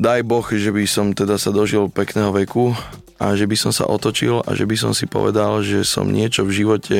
daj 0.00 0.24
Boh, 0.24 0.46
že 0.48 0.72
by 0.72 0.84
som 0.88 1.12
teda 1.12 1.36
sa 1.36 1.52
dožil 1.52 1.92
pekného 1.92 2.32
veku 2.32 2.72
a 3.20 3.36
že 3.36 3.44
by 3.44 3.56
som 3.58 3.72
sa 3.74 3.84
otočil 3.84 4.40
a 4.46 4.56
že 4.56 4.64
by 4.64 4.76
som 4.78 4.92
si 4.96 5.04
povedal, 5.04 5.60
že 5.60 5.84
som 5.84 6.08
niečo 6.08 6.48
v 6.48 6.64
živote 6.64 6.98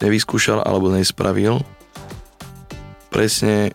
nevyskúšal 0.00 0.64
alebo 0.64 0.88
nespravil 0.88 1.60
presne 3.12 3.74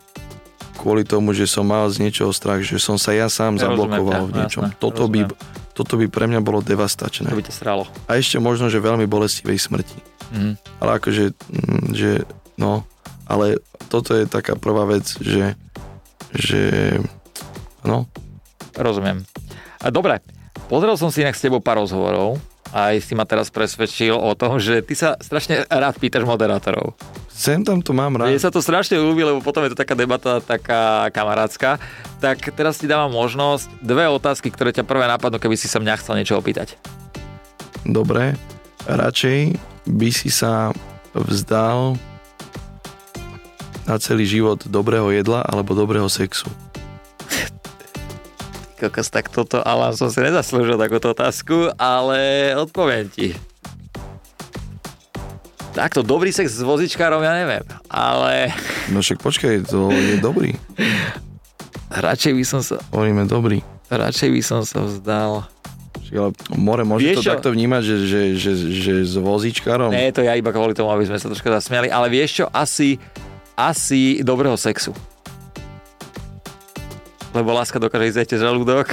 kvôli 0.79 1.05
tomu, 1.05 1.35
že 1.35 1.45
som 1.45 1.67
mal 1.67 1.85
z 1.91 2.01
niečoho 2.01 2.33
strach, 2.33 2.63
že 2.65 2.81
som 2.81 2.97
sa 2.97 3.13
ja 3.13 3.29
sám 3.29 3.59
rozumiem 3.59 3.61
zablokoval 3.61 4.23
v 4.25 4.33
niečom. 4.41 4.63
jasné, 4.65 4.79
toto, 4.81 5.05
by, 5.05 5.29
toto 5.75 5.93
by 6.01 6.05
pre 6.09 6.25
mňa 6.25 6.41
bolo 6.41 6.65
devastačné. 6.65 7.29
To 7.29 7.37
by 7.37 7.45
ťa 7.45 7.55
sralo. 7.61 7.83
A 8.09 8.17
ešte 8.17 8.41
možno, 8.41 8.71
že 8.71 8.81
veľmi 8.81 9.05
bolestivej 9.05 9.59
smrti. 9.59 9.97
Mhm. 10.33 10.51
Ale 10.81 10.91
akože, 10.97 11.23
mm, 11.35 11.85
že, 11.93 12.11
no, 12.57 12.87
ale 13.25 13.61
toto 13.89 14.13
je 14.13 14.29
taká 14.29 14.57
prvá 14.57 14.85
vec, 14.85 15.05
že, 15.21 15.57
že, 16.33 16.97
no, 17.85 18.09
Rozumiem. 18.75 19.23
A 19.79 19.87
Dobre, 19.87 20.19
pozrel 20.67 20.99
som 20.99 21.07
si 21.07 21.23
inak 21.23 21.35
s 21.35 21.43
tebou 21.43 21.63
pár 21.63 21.79
rozhovorov 21.79 22.35
a 22.75 22.91
aj 22.91 23.07
si 23.07 23.13
ma 23.15 23.23
teraz 23.23 23.47
presvedčil 23.47 24.11
o 24.11 24.35
tom, 24.35 24.59
že 24.59 24.83
ty 24.83 24.99
sa 24.99 25.15
strašne 25.23 25.63
rád 25.71 25.95
pýtaš 25.95 26.27
moderátorov. 26.27 26.91
sem 27.31 27.63
tam 27.63 27.79
to 27.79 27.95
mám 27.95 28.19
rád. 28.19 28.27
Mne 28.27 28.41
sa 28.41 28.51
to 28.51 28.59
strašne 28.59 28.99
ľúbi, 28.99 29.23
lebo 29.23 29.39
potom 29.39 29.63
je 29.63 29.71
to 29.71 29.79
taká 29.79 29.95
debata, 29.95 30.43
taká 30.43 31.07
kamarátska. 31.15 31.79
Tak 32.19 32.51
teraz 32.51 32.75
ti 32.75 32.89
dávam 32.89 33.15
možnosť 33.15 33.71
dve 33.79 34.11
otázky, 34.11 34.51
ktoré 34.51 34.75
ťa 34.75 34.83
prvé 34.83 35.07
napadnú, 35.07 35.39
keby 35.39 35.55
si 35.55 35.71
sa 35.71 35.79
mňa 35.79 35.99
chcel 36.03 36.19
niečo 36.19 36.35
opýtať. 36.35 36.75
Dobre, 37.87 38.35
radšej 38.89 39.55
by 39.87 40.09
si 40.11 40.27
sa 40.33 40.73
vzdal 41.15 41.95
na 43.85 43.95
celý 43.95 44.25
život 44.25 44.65
dobrého 44.65 45.09
jedla 45.09 45.41
alebo 45.41 45.71
dobrého 45.71 46.05
sexu. 46.07 46.49
Kokos, 48.75 49.07
tak 49.07 49.29
toto, 49.29 49.63
ale 49.63 49.95
som 49.95 50.11
si 50.11 50.19
nezaslúžil 50.19 50.75
takúto 50.75 51.09
otázku, 51.09 51.71
ale 51.73 52.51
odpoviem 52.53 53.07
ti. 53.07 53.31
Takto, 55.71 56.01
dobrý 56.01 56.31
sex 56.31 56.51
s 56.51 56.63
vozičkárom, 56.63 57.19
ja 57.19 57.35
neviem, 57.35 57.63
ale 57.87 58.51
No 58.87 58.99
však 58.99 59.19
počkaj, 59.19 59.63
to 59.65 59.91
je 59.91 60.19
dobrý. 60.19 60.55
radšej 61.89 62.31
by 62.31 62.43
som 62.43 62.59
sa, 62.59 62.79
Hovoríme 62.91 63.27
dobrý. 63.27 63.59
radšej 63.87 64.29
by 64.31 64.41
som 64.41 64.61
sa 64.63 64.83
vzdal. 64.83 65.47
Ale 66.05 66.31
more, 66.53 66.85
môže 66.85 67.11
Vieš 67.11 67.17
to 67.17 67.23
čo? 67.23 67.31
takto 67.33 67.49
vnímať, 67.49 67.81
že, 67.81 67.95
že, 68.07 68.21
že, 68.37 68.51
že 68.71 68.93
s 69.03 69.15
vozíčkarom? 69.17 69.91
Nie, 69.91 70.11
to 70.11 70.21
ja 70.21 70.31
iba 70.31 70.47
kvôli 70.47 70.71
tomu, 70.71 70.87
aby 70.87 71.03
sme 71.03 71.17
sa 71.17 71.27
troška 71.27 71.49
zasmiali, 71.49 71.91
ale 71.91 72.07
vieš 72.07 72.39
čo, 72.39 72.45
asi, 72.47 72.95
asi 73.55 74.19
dobrého 74.21 74.59
sexu. 74.59 74.91
Lebo 77.35 77.51
láska 77.51 77.83
dokáže 77.83 78.15
ísť 78.15 78.39
aj 78.39 78.39
žalúdok. 78.39 78.87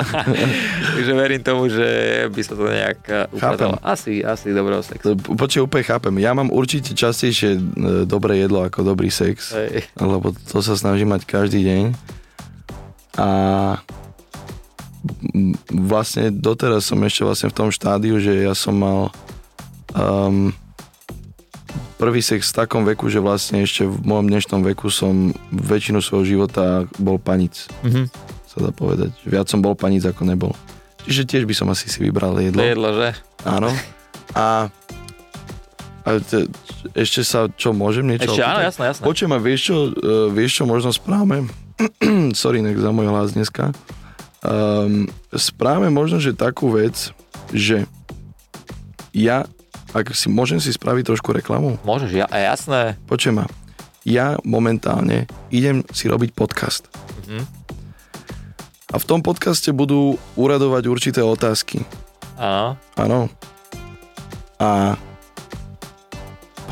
Takže 0.96 1.12
verím 1.12 1.44
tomu, 1.44 1.68
že 1.68 1.84
by 2.32 2.40
sa 2.40 2.52
to 2.56 2.64
nejak 2.64 3.00
eh, 3.12 3.28
ukázalo. 3.28 3.76
Asi, 3.84 4.24
asi 4.24 4.56
dobrého 4.56 4.80
sexu. 4.80 5.12
To- 5.12 5.36
Počkaj, 5.36 5.60
úplne 5.68 5.84
chápem. 5.84 6.14
Ja 6.16 6.32
mám 6.32 6.48
určite 6.48 6.96
častejšie 6.96 7.50
e, 7.52 7.60
dobré 8.08 8.40
jedlo 8.40 8.64
ako 8.64 8.88
dobrý 8.88 9.12
sex, 9.12 9.52
Hej. 9.52 9.84
lebo 10.00 10.32
to 10.48 10.64
sa 10.64 10.80
snažím 10.80 11.12
mať 11.12 11.28
každý 11.28 11.60
deň. 11.60 11.84
A 13.20 13.28
vlastne 15.68 16.32
doteraz 16.32 16.88
som 16.88 16.96
ešte 17.04 17.20
vlastne 17.20 17.48
v 17.52 17.56
tom 17.56 17.68
štádiu, 17.68 18.16
že 18.16 18.48
ja 18.48 18.56
som 18.56 18.80
mal 18.80 19.00
um, 19.92 20.56
prvý 21.98 22.22
sex 22.22 22.48
v 22.48 22.56
takom 22.56 22.82
veku, 22.84 23.06
že 23.06 23.18
vlastne 23.18 23.60
ešte 23.60 23.82
v 23.82 23.98
mojom 24.00 24.26
dnešnom 24.26 24.60
veku 24.64 24.86
som 24.86 25.12
väčšinu 25.50 25.98
svojho 25.98 26.24
života 26.24 26.64
bol 26.96 27.18
panic, 27.18 27.66
Mhm. 27.82 28.06
sa 28.46 28.58
dá 28.60 28.70
povedať. 28.70 29.12
Viac 29.22 29.46
som 29.46 29.58
bol 29.58 29.74
panic 29.74 30.02
ako 30.02 30.22
nebol. 30.22 30.54
Čiže 31.02 31.26
tiež 31.26 31.44
by 31.44 31.54
som 31.54 31.66
asi 31.68 31.90
si 31.90 31.98
vybral 31.98 32.38
jedlo. 32.38 32.60
Jedlo, 32.60 32.90
že? 32.92 33.08
Áno. 33.42 33.72
A, 34.32 34.68
a 36.04 36.08
te, 36.20 36.46
ešte 36.92 37.20
sa, 37.20 37.48
čo 37.50 37.72
môžem 37.72 38.04
niečo 38.06 38.28
Ešte 38.28 38.40
áno, 38.40 38.60
opýtať? 38.60 38.68
jasné, 38.68 38.84
jasné. 38.86 39.04
Počujem, 39.04 39.32
a 39.32 39.38
vieš 39.38 39.60
čo, 39.64 39.76
uh, 39.88 39.92
vieš 40.28 40.52
čo 40.54 40.64
možno 40.64 40.90
správame? 40.90 41.48
Sorry, 42.36 42.60
nek 42.60 42.76
za 42.76 42.90
môj 42.90 43.08
hlas 43.08 43.32
dneska. 43.32 43.72
Um, 44.38 45.06
správame 45.30 45.88
možno, 45.88 46.18
že 46.18 46.30
takú 46.30 46.70
vec, 46.70 47.10
že 47.50 47.88
ja, 49.10 49.48
ak 49.96 50.12
si 50.12 50.28
môžem 50.28 50.60
si 50.60 50.72
spraviť 50.72 51.04
trošku 51.14 51.32
reklamu, 51.32 51.80
Môžeš, 51.84 52.12
ja, 52.12 52.26
jasné. 52.28 52.96
počujem 53.08 53.42
ma, 53.42 53.46
ja 54.04 54.36
momentálne 54.44 55.28
idem 55.48 55.84
si 55.92 56.08
robiť 56.08 56.32
podcast. 56.32 56.88
Mhm. 57.26 57.44
A 58.88 58.96
v 58.96 59.04
tom 59.04 59.20
podcaste 59.20 59.68
budú 59.68 60.16
uradovať 60.32 60.88
určité 60.88 61.20
otázky. 61.20 61.84
Áno. 62.40 62.80
Áno. 62.96 63.28
A 64.56 64.96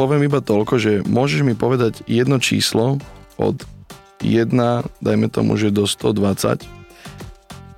poviem 0.00 0.24
iba 0.24 0.40
toľko, 0.40 0.74
že 0.81 0.92
môžeš 1.05 1.44
mi 1.44 1.52
povedať 1.52 2.00
jedno 2.09 2.40
číslo 2.40 2.96
od 3.37 3.61
1, 4.24 4.48
dajme 5.05 5.29
tomu, 5.29 5.61
že 5.61 5.68
do 5.68 5.85
127. 5.85 6.64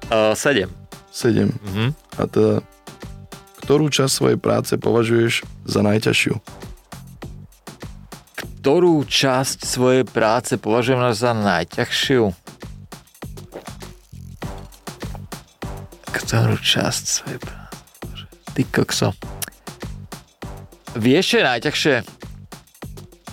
Uh, 0.07 0.38
7. 0.38 0.70
Mhm. 1.51 1.87
A 2.14 2.22
teda, 2.31 2.62
ktorú 3.68 3.92
časť 3.92 4.09
svojej 4.09 4.38
práce 4.40 4.72
považuješ 4.81 5.44
za 5.68 5.85
najťažšiu? 5.85 6.40
Ktorú 8.33 9.04
časť 9.04 9.61
svojej 9.61 10.09
práce 10.09 10.57
považujem 10.57 11.12
za 11.12 11.37
najťažšiu? 11.37 12.33
Ktorú 16.00 16.57
časť 16.57 17.04
svojej 17.12 17.37
práce? 17.44 17.76
Ty 18.57 18.62
kokso. 18.72 19.12
Vieš, 20.96 21.24
čo 21.28 21.37
je 21.37 21.44
najťažšie? 21.44 21.94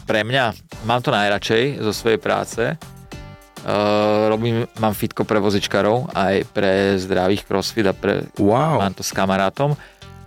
Pre 0.04 0.20
mňa, 0.20 0.46
mám 0.84 1.00
to 1.00 1.16
najradšej 1.16 1.80
zo 1.80 1.96
svojej 1.96 2.20
práce. 2.20 2.76
Uh, 3.64 4.28
robím, 4.30 4.68
mám 4.84 4.92
fitko 4.92 5.24
pre 5.24 5.40
vozičkarov, 5.40 6.12
aj 6.12 6.44
pre 6.52 7.00
zdravých 7.00 7.48
crossfit 7.48 7.88
a 7.88 7.96
pre, 7.96 8.28
Wow. 8.36 8.84
mám 8.84 8.94
to 8.94 9.02
s 9.02 9.16
kamarátom 9.16 9.80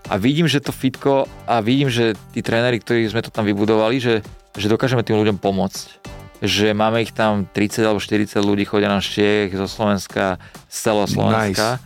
a 0.08 0.16
vidím, 0.16 0.48
že 0.48 0.64
to 0.64 0.72
fitko 0.72 1.28
a 1.44 1.60
vidím, 1.60 1.92
že 1.92 2.16
tí 2.32 2.40
tréneri, 2.40 2.80
ktorí 2.80 3.04
sme 3.12 3.20
to 3.20 3.28
tam 3.28 3.44
vybudovali, 3.44 4.00
že, 4.00 4.24
že 4.56 4.66
dokážeme 4.72 5.04
tým 5.04 5.20
ľuďom 5.20 5.36
pomôcť. 5.36 6.00
Že 6.40 6.72
máme 6.72 7.04
ich 7.04 7.12
tam 7.12 7.44
30 7.44 7.84
alebo 7.84 8.00
40 8.00 8.40
ľudí, 8.40 8.64
chodia 8.64 8.88
nám 8.88 9.04
z 9.04 9.08
Čiech, 9.20 9.50
zo 9.52 9.68
Slovenska, 9.68 10.40
z 10.70 10.76
celého 10.80 11.08
Slovenska. 11.10 11.76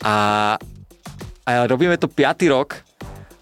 A, 0.00 0.16
a 1.44 1.50
robíme 1.68 2.00
to 2.00 2.08
5. 2.08 2.48
rok 2.48 2.80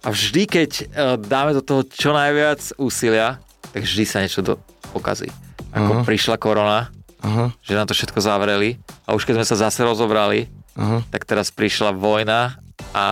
a 0.03 0.09
vždy, 0.11 0.43
keď 0.51 0.71
eh, 0.83 0.87
dáme 1.23 1.55
do 1.55 1.63
toho 1.63 1.87
čo 1.87 2.11
najviac 2.11 2.75
úsilia, 2.83 3.39
tak 3.71 3.87
vždy 3.87 4.05
sa 4.05 4.19
niečo 4.19 4.43
do, 4.43 4.59
pokazí. 4.91 5.31
Ako 5.73 6.03
Aha. 6.03 6.05
prišla 6.05 6.37
korona, 6.43 6.91
Aha, 7.23 7.55
že 7.63 7.79
nám 7.79 7.87
to 7.87 7.95
všetko 7.95 8.19
zavreli 8.19 8.83
a 9.07 9.15
už 9.15 9.23
keď 9.23 9.41
sme 9.41 9.47
sa 9.47 9.71
zase 9.71 9.87
rozobrali, 9.87 10.51
aha. 10.75 11.07
tak 11.15 11.23
teraz 11.23 11.55
prišla 11.55 11.95
vojna 11.95 12.59
a 12.91 13.07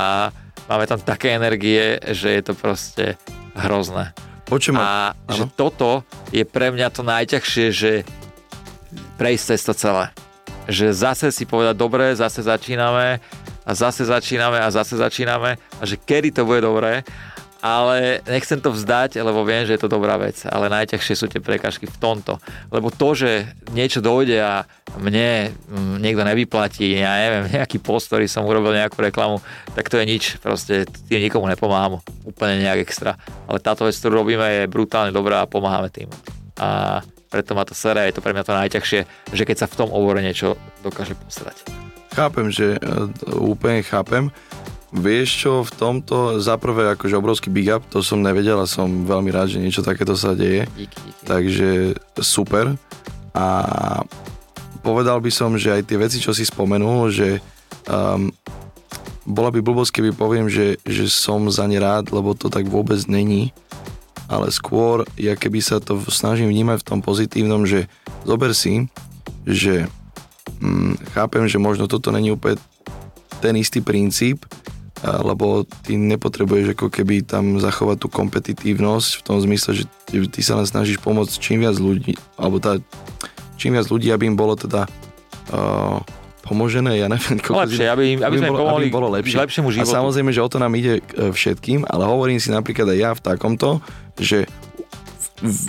máme 0.71 0.87
tam 0.87 1.03
také 1.03 1.35
energie, 1.35 1.99
že 2.15 2.31
je 2.39 2.43
to 2.47 2.55
proste 2.55 3.19
hrozné. 3.59 4.15
Počujem 4.47 4.79
A 4.79 5.19
že 5.27 5.51
áno. 5.51 5.55
toto 5.59 5.91
je 6.31 6.47
pre 6.47 6.71
mňa 6.71 6.95
to 6.95 7.03
najťažšie, 7.03 7.67
že 7.75 7.93
prejsť 9.19 9.45
cez 9.51 9.61
to 9.67 9.75
celé. 9.75 10.15
Že 10.71 10.87
zase 10.95 11.27
si 11.35 11.43
povedať, 11.43 11.75
dobre, 11.75 12.15
zase 12.15 12.47
začíname 12.47 13.19
a 13.67 13.71
zase 13.75 14.07
začíname 14.07 14.63
a 14.63 14.71
zase 14.71 14.95
začíname 14.95 15.59
a 15.59 15.83
že 15.83 15.99
kedy 15.99 16.31
to 16.31 16.47
bude 16.47 16.63
dobré, 16.63 17.03
ale 17.61 18.25
nechcem 18.25 18.57
to 18.57 18.73
vzdať, 18.73 19.21
lebo 19.21 19.45
viem, 19.45 19.69
že 19.69 19.77
je 19.77 19.83
to 19.85 19.93
dobrá 19.93 20.17
vec, 20.17 20.41
ale 20.49 20.73
najťažšie 20.73 21.15
sú 21.17 21.27
tie 21.29 21.45
prekažky 21.45 21.85
v 21.85 22.01
tomto. 22.01 22.41
Lebo 22.73 22.89
to, 22.89 23.13
že 23.13 23.53
niečo 23.77 24.01
dojde 24.01 24.41
a 24.41 24.65
mne 24.97 25.53
mm, 25.53 26.01
niekto 26.01 26.25
nevyplatí, 26.25 26.97
ja 26.97 27.21
neviem, 27.21 27.45
nejaký 27.61 27.79
post, 27.85 28.09
ktorý 28.09 28.25
som 28.27 28.49
urobil 28.49 28.73
nejakú 28.73 28.97
reklamu, 29.05 29.45
tak 29.77 29.93
to 29.93 30.01
je 30.01 30.09
nič, 30.09 30.25
proste 30.41 30.89
tým 31.09 31.21
nikomu 31.21 31.47
nepomáham 31.53 32.01
úplne 32.25 32.65
nejak 32.65 32.81
extra. 32.81 33.21
Ale 33.45 33.61
táto 33.61 33.85
vec, 33.85 33.95
ktorú 33.95 34.25
robíme, 34.25 34.65
je 34.65 34.73
brutálne 34.73 35.13
dobrá 35.13 35.45
a 35.45 35.51
pomáhame 35.51 35.93
tým. 35.93 36.09
A 36.57 37.01
preto 37.31 37.55
ma 37.55 37.63
to 37.63 37.79
sere, 37.79 38.11
je 38.11 38.19
to 38.19 38.25
pre 38.25 38.35
mňa 38.35 38.43
to 38.43 38.59
najťažšie, 38.59 39.01
že 39.31 39.43
keď 39.47 39.57
sa 39.65 39.71
v 39.71 39.79
tom 39.85 39.89
obore 39.95 40.19
niečo 40.19 40.59
dokáže 40.83 41.15
posrať. 41.15 41.63
chápem, 42.11 42.51
že 42.51 42.75
e, 42.75 42.79
úplne 43.39 43.87
chápem. 43.87 44.35
Vieš 44.91 45.29
čo, 45.47 45.53
v 45.63 45.71
tomto 45.71 46.43
za 46.43 46.59
prvé 46.59 46.91
akože 46.99 47.15
obrovský 47.15 47.47
big 47.47 47.71
up, 47.71 47.87
to 47.87 48.03
som 48.03 48.27
nevedel 48.27 48.59
a 48.59 48.67
som 48.67 49.07
veľmi 49.07 49.31
rád, 49.31 49.55
že 49.55 49.63
niečo 49.63 49.87
takéto 49.87 50.19
sa 50.19 50.35
deje. 50.35 50.67
Díky, 50.75 50.99
díky. 50.99 51.23
takže 51.23 51.71
super. 52.19 52.75
A 53.31 53.47
povedal 54.83 55.23
by 55.23 55.31
som, 55.31 55.55
že 55.55 55.71
aj 55.71 55.87
tie 55.87 55.95
veci, 55.95 56.19
čo 56.19 56.35
si 56.35 56.43
spomenul, 56.43 57.07
že 57.15 57.39
um, 57.87 58.35
bola 59.23 59.55
by 59.55 59.63
blbosť, 59.63 60.03
keby 60.03 60.11
poviem, 60.11 60.51
že, 60.51 60.83
že 60.83 61.07
som 61.07 61.47
za 61.47 61.71
ne 61.71 61.79
rád, 61.79 62.11
lebo 62.11 62.35
to 62.35 62.51
tak 62.51 62.67
vôbec 62.67 62.99
není. 63.07 63.55
Ale 64.27 64.51
skôr, 64.51 65.07
ja 65.15 65.39
keby 65.39 65.63
sa 65.63 65.79
to 65.79 66.03
snažím 66.11 66.51
vnímať 66.51 66.83
v 66.83 66.89
tom 66.91 66.99
pozitívnom, 66.99 67.63
že 67.63 67.87
zober 68.27 68.55
si, 68.59 68.91
že 69.47 69.87
mm, 70.59 71.15
chápem, 71.15 71.47
že 71.47 71.63
možno 71.63 71.87
toto 71.87 72.11
není 72.11 72.35
úplne 72.35 72.59
ten 73.39 73.55
istý 73.55 73.83
princíp, 73.83 74.47
lebo 75.01 75.65
ty 75.65 75.97
nepotrebuješ 75.97 76.77
ako 76.77 76.93
keby 76.93 77.25
tam 77.25 77.57
zachovať 77.57 78.05
tú 78.05 78.09
kompetitívnosť 78.13 79.09
v 79.21 79.23
tom 79.25 79.41
zmysle, 79.41 79.71
že 79.73 79.85
ty, 80.05 80.21
ty 80.29 80.41
sa 80.45 80.61
snažíš 80.61 81.01
pomôcť 81.01 81.41
čím 81.41 81.65
viac 81.65 81.81
ľudí, 81.81 82.21
alebo 82.37 82.61
tá, 82.61 82.77
čím 83.57 83.77
viac 83.81 83.89
ľudí, 83.89 84.13
aby 84.13 84.29
im 84.29 84.37
bolo 84.37 84.61
teda 84.61 84.85
uh, 85.57 86.05
pomožené, 86.45 87.01
ja 87.01 87.09
neviem. 87.09 87.41
Lepšie, 87.41 87.87
aby, 87.89 88.05
aby, 88.21 88.25
aby 88.27 88.37
sme 88.45 88.51
bolo, 88.53 88.61
pomohli 88.67 88.87
aby 88.91 88.97
bolo 88.99 89.09
lepšie. 89.15 89.39
lepšiemu 89.41 89.69
životu. 89.73 89.89
A 89.89 89.99
samozrejme, 90.03 90.31
že 90.35 90.41
o 90.45 90.49
to 90.51 90.59
nám 90.59 90.73
ide 90.75 90.99
e, 90.99 91.31
všetkým, 91.31 91.87
ale 91.87 92.03
hovorím 92.05 92.43
si 92.43 92.51
napríklad 92.51 92.91
aj 92.91 92.99
ja 92.99 93.11
v 93.15 93.23
takomto, 93.23 93.79
že 94.19 94.51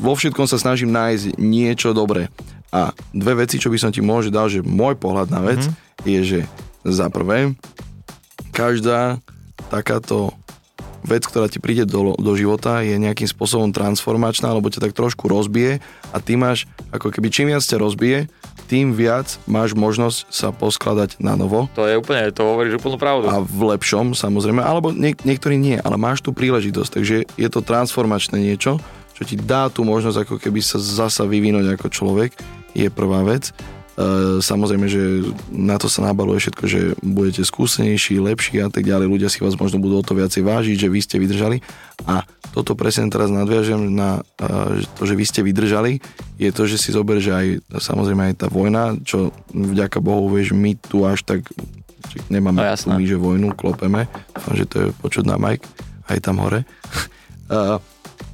vo 0.02 0.18
všetkom 0.18 0.50
sa 0.50 0.58
snažím 0.60 0.92
nájsť 0.92 1.38
niečo 1.38 1.96
dobré. 1.96 2.28
A 2.74 2.96
dve 3.14 3.46
veci, 3.46 3.60
čo 3.62 3.70
by 3.70 3.78
som 3.78 3.92
ti 3.94 4.02
môže 4.02 4.34
dal, 4.34 4.50
že 4.50 4.64
môj 4.64 4.98
pohľad 4.98 5.28
na 5.30 5.44
vec 5.44 5.62
mm-hmm. 5.64 6.08
je, 6.08 6.20
že 6.24 6.40
za 6.82 7.08
prvé, 7.14 7.54
každá 8.52 9.24
takáto 9.72 10.36
vec, 11.02 11.26
ktorá 11.26 11.50
ti 11.50 11.58
príde 11.58 11.90
do, 11.90 12.14
do 12.14 12.32
života, 12.38 12.86
je 12.86 12.94
nejakým 13.02 13.26
spôsobom 13.26 13.74
transformačná, 13.74 14.54
alebo 14.54 14.70
ťa 14.70 14.86
tak 14.86 14.94
trošku 14.94 15.26
rozbije 15.26 15.82
a 16.14 16.18
ty 16.22 16.38
máš, 16.38 16.70
ako 16.94 17.10
keby 17.10 17.28
čím 17.34 17.50
viac 17.50 17.66
ťa 17.66 17.82
rozbije, 17.82 18.30
tým 18.70 18.96
viac 18.96 19.36
máš 19.50 19.76
možnosť 19.76 20.30
sa 20.32 20.54
poskladať 20.56 21.20
na 21.20 21.36
novo. 21.36 21.68
To 21.76 21.84
je 21.90 22.00
úplne, 22.00 22.32
to 22.32 22.46
hovoríš 22.46 22.80
úplnú 22.80 22.96
pravdu. 22.96 23.28
A 23.28 23.44
v 23.44 23.76
lepšom, 23.76 24.16
samozrejme, 24.16 24.64
alebo 24.64 24.96
niek- 24.96 25.20
niektorí 25.28 25.60
nie, 25.60 25.76
ale 25.82 26.00
máš 26.00 26.24
tu 26.24 26.32
príležitosť, 26.32 26.90
takže 27.02 27.16
je 27.28 27.50
to 27.52 27.60
transformačné 27.60 28.40
niečo, 28.40 28.80
čo 29.18 29.22
ti 29.28 29.36
dá 29.36 29.68
tú 29.68 29.84
možnosť 29.84 30.24
ako 30.24 30.36
keby 30.40 30.64
sa 30.64 30.80
zasa 30.80 31.28
vyvinúť 31.28 31.76
ako 31.76 31.88
človek, 31.92 32.32
je 32.72 32.88
prvá 32.88 33.28
vec. 33.28 33.52
E, 33.92 34.40
samozrejme, 34.40 34.88
že 34.88 35.34
na 35.52 35.76
to 35.76 35.92
sa 35.92 36.08
nabaluje 36.08 36.40
všetko, 36.40 36.64
že 36.64 36.82
budete 37.04 37.44
skúsenejší, 37.44 38.24
lepší 38.24 38.64
a 38.64 38.72
tak 38.72 38.88
ďalej. 38.88 39.12
Ľudia 39.12 39.28
si 39.28 39.44
vás 39.44 39.60
možno 39.60 39.84
budú 39.84 40.00
o 40.00 40.06
to 40.06 40.16
viacej 40.16 40.48
vážiť, 40.48 40.76
že 40.80 40.88
vy 40.88 41.00
ste 41.04 41.20
vydržali. 41.20 41.60
A 42.08 42.24
toto 42.56 42.76
presne 42.80 43.12
teraz 43.12 43.28
nadviažem 43.28 43.92
na 43.92 44.24
e, 44.40 44.88
to, 44.96 45.04
že 45.04 45.14
vy 45.20 45.26
ste 45.28 45.42
vydržali, 45.44 46.00
je 46.40 46.50
to, 46.56 46.64
že 46.72 46.80
si 46.80 46.96
zober, 46.96 47.20
že 47.20 47.36
aj 47.36 47.48
samozrejme 47.84 48.32
aj 48.32 48.36
tá 48.40 48.48
vojna, 48.48 48.96
čo 49.04 49.36
vďaka 49.52 50.00
Bohu, 50.00 50.32
vieš, 50.32 50.56
my 50.56 50.80
tu 50.80 51.04
až 51.04 51.28
tak 51.28 51.44
nemáme 52.32 52.64
no, 52.64 52.96
my, 52.96 53.06
že 53.06 53.16
vojnu, 53.20 53.56
klopeme. 53.56 54.08
Že 54.52 54.66
to 54.68 54.76
je 54.80 54.88
počuť 55.04 55.24
na 55.28 55.36
Mike, 55.36 55.68
aj 56.08 56.20
tam 56.24 56.40
hore. 56.40 56.64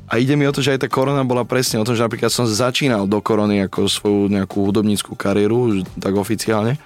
A 0.08 0.24
ide 0.24 0.40
mi 0.40 0.48
o 0.48 0.56
to, 0.56 0.64
že 0.64 0.80
aj 0.80 0.88
tá 0.88 0.90
korona 0.90 1.28
bola 1.28 1.44
presne 1.44 1.84
o 1.84 1.86
tom, 1.88 1.92
že 1.92 2.04
napríklad 2.04 2.32
som 2.32 2.48
začínal 2.48 3.04
do 3.12 3.20
korony 3.20 3.60
ako 3.68 3.92
svoju 3.92 4.22
nejakú 4.32 4.64
hudobníckú 4.64 5.20
kariéru, 5.20 5.84
tak 6.00 6.16
oficiálne, 6.16 6.80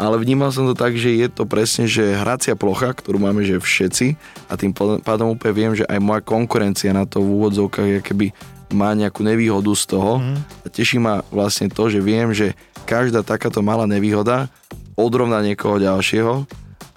ale 0.00 0.18
vnímal 0.18 0.50
som 0.50 0.66
to 0.66 0.74
tak, 0.74 0.96
že 0.96 1.14
je 1.14 1.28
to 1.30 1.44
presne, 1.46 1.86
že 1.86 2.16
hracia 2.18 2.58
plocha, 2.58 2.90
ktorú 2.90 3.22
máme, 3.22 3.46
že 3.46 3.62
všetci. 3.62 4.18
A 4.50 4.58
tým 4.58 4.74
pádom 5.04 5.30
úplne 5.30 5.54
viem, 5.54 5.72
že 5.78 5.86
aj 5.86 6.02
moja 6.02 6.24
konkurencia 6.24 6.90
na 6.90 7.06
to 7.06 7.22
v 7.22 7.38
úvodzovkách 7.38 7.88
je 7.88 8.00
keby 8.02 8.26
má 8.72 8.96
nejakú 8.96 9.20
nevýhodu 9.22 9.68
z 9.76 9.84
toho. 9.84 10.18
Mm. 10.18 10.40
a 10.64 10.66
teší 10.72 10.96
ma 10.96 11.20
vlastne 11.28 11.68
to, 11.68 11.92
že 11.92 12.00
viem, 12.00 12.32
že 12.32 12.56
každá 12.88 13.22
takáto 13.22 13.60
malá 13.60 13.84
nevýhoda 13.86 14.48
odrovná 14.96 15.44
niekoho 15.44 15.76
ďalšieho 15.76 16.48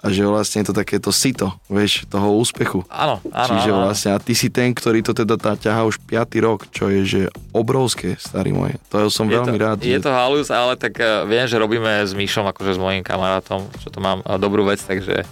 a 0.06 0.14
že 0.14 0.22
vlastne 0.22 0.62
je 0.62 0.70
to 0.70 0.74
takéto 0.78 1.10
sito, 1.10 1.50
vieš, 1.66 2.06
toho 2.06 2.38
úspechu. 2.38 2.86
Áno, 2.86 3.18
áno. 3.34 3.50
Čiže 3.50 3.70
áno. 3.74 3.82
vlastne, 3.82 4.10
a 4.14 4.18
ty 4.22 4.38
si 4.38 4.46
ten, 4.54 4.70
ktorý 4.70 5.02
to 5.02 5.10
teda 5.10 5.34
tá 5.34 5.58
ťaha 5.58 5.82
už 5.90 5.98
5. 6.06 6.46
rok, 6.46 6.70
čo 6.70 6.86
je, 6.86 7.02
že 7.02 7.20
obrovské, 7.50 8.14
starý 8.14 8.54
môj. 8.54 8.78
To 8.94 9.10
som 9.10 9.26
je 9.26 9.34
veľmi 9.34 9.58
to, 9.58 9.64
rád. 9.66 9.76
Je 9.82 9.98
že... 9.98 10.06
to 10.06 10.14
halus, 10.14 10.54
ale 10.54 10.78
tak 10.78 10.94
uh, 11.02 11.26
viem, 11.26 11.50
že 11.50 11.58
robíme 11.58 12.06
s 12.06 12.14
Míšom, 12.14 12.46
akože 12.46 12.78
s 12.78 12.80
mojím 12.80 13.02
kamarátom, 13.02 13.66
čo 13.82 13.90
to 13.90 13.98
mám 13.98 14.22
uh, 14.22 14.38
dobrú 14.38 14.62
vec, 14.62 14.78
takže, 14.78 15.26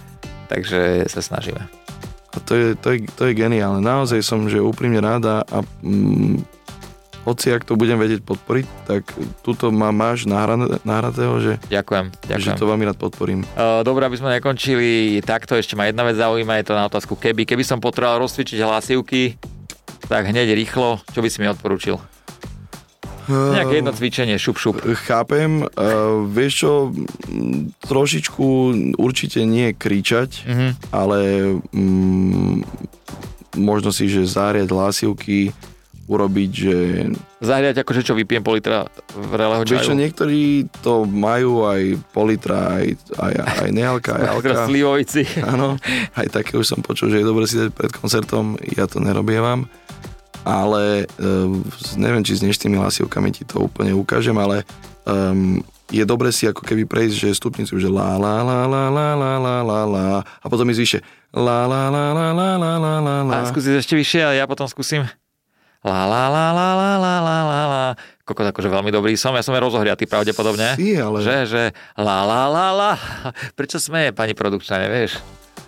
takže 0.51 1.07
sa 1.07 1.23
snažíme. 1.23 1.63
A 2.35 2.37
to 2.43 2.51
je, 2.51 2.67
to, 2.75 2.91
je, 2.91 3.07
to 3.15 3.31
je 3.31 3.33
geniálne. 3.33 3.79
Naozaj 3.79 4.19
som, 4.19 4.43
že 4.51 4.59
úprimne 4.59 4.99
ráda 4.99 5.47
a 5.47 5.63
mm, 5.79 6.54
hoci 7.25 7.49
ak 7.49 7.65
to 7.65 7.73
budem 7.73 7.97
vedieť 7.97 8.21
podporiť, 8.21 8.65
tak 8.85 9.01
túto 9.41 9.73
ma 9.73 9.89
máš 9.89 10.29
nahratého, 10.29 11.35
že, 11.41 11.53
ďakujem, 11.73 12.13
ďakujem. 12.29 12.39
že 12.39 12.49
to 12.53 12.69
veľmi 12.69 12.85
rád 12.85 13.01
podporím. 13.01 13.41
Uh, 13.57 13.81
dobre, 13.81 14.05
aby 14.05 14.15
sme 14.15 14.37
nekončili 14.37 15.19
takto, 15.25 15.57
ešte 15.57 15.73
ma 15.73 15.89
jedna 15.89 16.05
vec 16.05 16.15
zaujíma, 16.15 16.61
je 16.61 16.65
to 16.69 16.77
na 16.77 16.85
otázku 16.85 17.17
keby. 17.17 17.49
Keby 17.49 17.65
som 17.65 17.81
potreboval 17.81 18.21
rozcvičiť 18.21 18.61
hlasivky, 18.61 19.35
tak 20.05 20.29
hneď 20.29 20.53
rýchlo, 20.53 21.01
čo 21.09 21.19
by 21.25 21.27
si 21.27 21.41
mi 21.41 21.49
odporúčil? 21.49 21.97
Nejaké 23.25 23.81
jedno 23.81 23.89
cvičenie, 23.89 24.37
šup, 24.37 24.61
šup. 24.61 24.75
Chápem. 25.09 25.65
Uh, 25.65 26.29
vieš 26.29 26.61
čo, 26.61 26.71
trošičku 27.89 28.45
určite 29.01 29.41
nie 29.49 29.73
kričať, 29.73 30.45
mm-hmm. 30.45 30.71
ale 30.93 31.19
mm, 31.73 32.55
možno 33.57 33.89
si, 33.89 34.05
že 34.05 34.29
záriať 34.29 34.69
hlasivky, 34.69 35.49
urobiť, 36.05 36.49
že... 36.53 36.77
Zahriať 37.41 37.81
akože 37.81 38.05
čo 38.05 38.13
vypijem 38.13 38.45
pol 38.45 38.61
litra 38.61 38.85
vrelého 39.09 39.65
čaju? 39.65 39.73
Vieš 39.73 39.89
čo, 39.89 39.97
niektorí 39.97 40.69
to 40.85 41.05
majú 41.09 41.65
aj 41.65 41.97
pol 42.13 42.29
litra, 42.29 42.77
aj, 42.77 42.85
aj, 43.17 43.33
aj 43.65 43.69
nealka, 43.73 44.11
aj 44.13 44.25
alka. 44.29 44.69
Slivovici. 44.69 45.25
Áno, 45.41 45.81
aj 46.13 46.27
také 46.29 46.61
už 46.61 46.65
som 46.69 46.79
počul, 46.85 47.09
že 47.09 47.21
je 47.21 47.25
dobre 47.25 47.49
si 47.49 47.57
dať 47.57 47.73
pred 47.73 47.89
koncertom, 47.89 48.53
ja 48.77 48.85
to 48.85 49.01
nerobievam. 49.01 49.65
Ale 50.45 51.09
um, 51.17 51.65
neviem, 51.97 52.21
či 52.21 52.37
s 52.37 52.45
dnešnými 52.45 52.77
hlasivkami 52.77 53.33
ti 53.33 53.41
to 53.49 53.65
úplne 53.65 53.97
ukážem, 53.97 54.37
ale 54.37 54.61
um, 55.09 55.57
je 55.89 56.05
dobre 56.05 56.29
si 56.29 56.45
ako 56.45 56.61
keby 56.61 56.85
prejsť, 56.85 57.15
že 57.17 57.37
stupnicu, 57.37 57.81
že 57.81 57.89
la 57.89 58.13
la 58.13 58.45
la 58.45 58.69
la 58.69 58.83
la 58.93 59.07
la 59.17 59.33
la 59.41 59.55
la 59.65 59.81
la 59.89 60.05
a 60.21 60.45
potom 60.45 60.69
ísť 60.69 60.81
vyššie 60.81 61.01
la 61.33 61.65
la 61.65 61.89
la 61.89 62.13
la 62.13 62.27
la 62.29 62.49
la 62.61 62.73
la 62.77 62.93
la 63.01 63.15
la. 63.25 63.33
A 63.41 63.49
skúsiť 63.49 63.81
ešte 63.81 63.97
vyššie 63.97 64.21
a 64.21 64.31
ja 64.37 64.45
potom 64.45 64.69
skúsim 64.69 65.05
la 65.85 66.09
la 66.09 66.23
la 66.33 66.47
la 66.49 66.69
la 66.73 66.93
la 66.97 67.15
la 67.21 67.37
la 67.45 67.61
la 67.69 67.85
Kokos, 68.25 68.49
akože 68.49 68.73
veľmi 68.73 68.89
dobrý 68.89 69.13
som, 69.13 69.37
ja 69.37 69.45
som 69.45 69.53
je 69.53 69.61
rozohriatý 69.61 70.09
pravdepodobne. 70.09 70.73
Si, 70.81 70.97
ale... 70.97 71.21
Že, 71.21 71.37
že 71.45 71.63
la 71.93 72.25
la 72.25 72.49
la 72.49 72.67
la. 72.73 72.91
Prečo 73.53 73.77
smeje 73.77 74.17
pani 74.17 74.33
produkčná, 74.33 74.81
nevieš? 74.81 75.21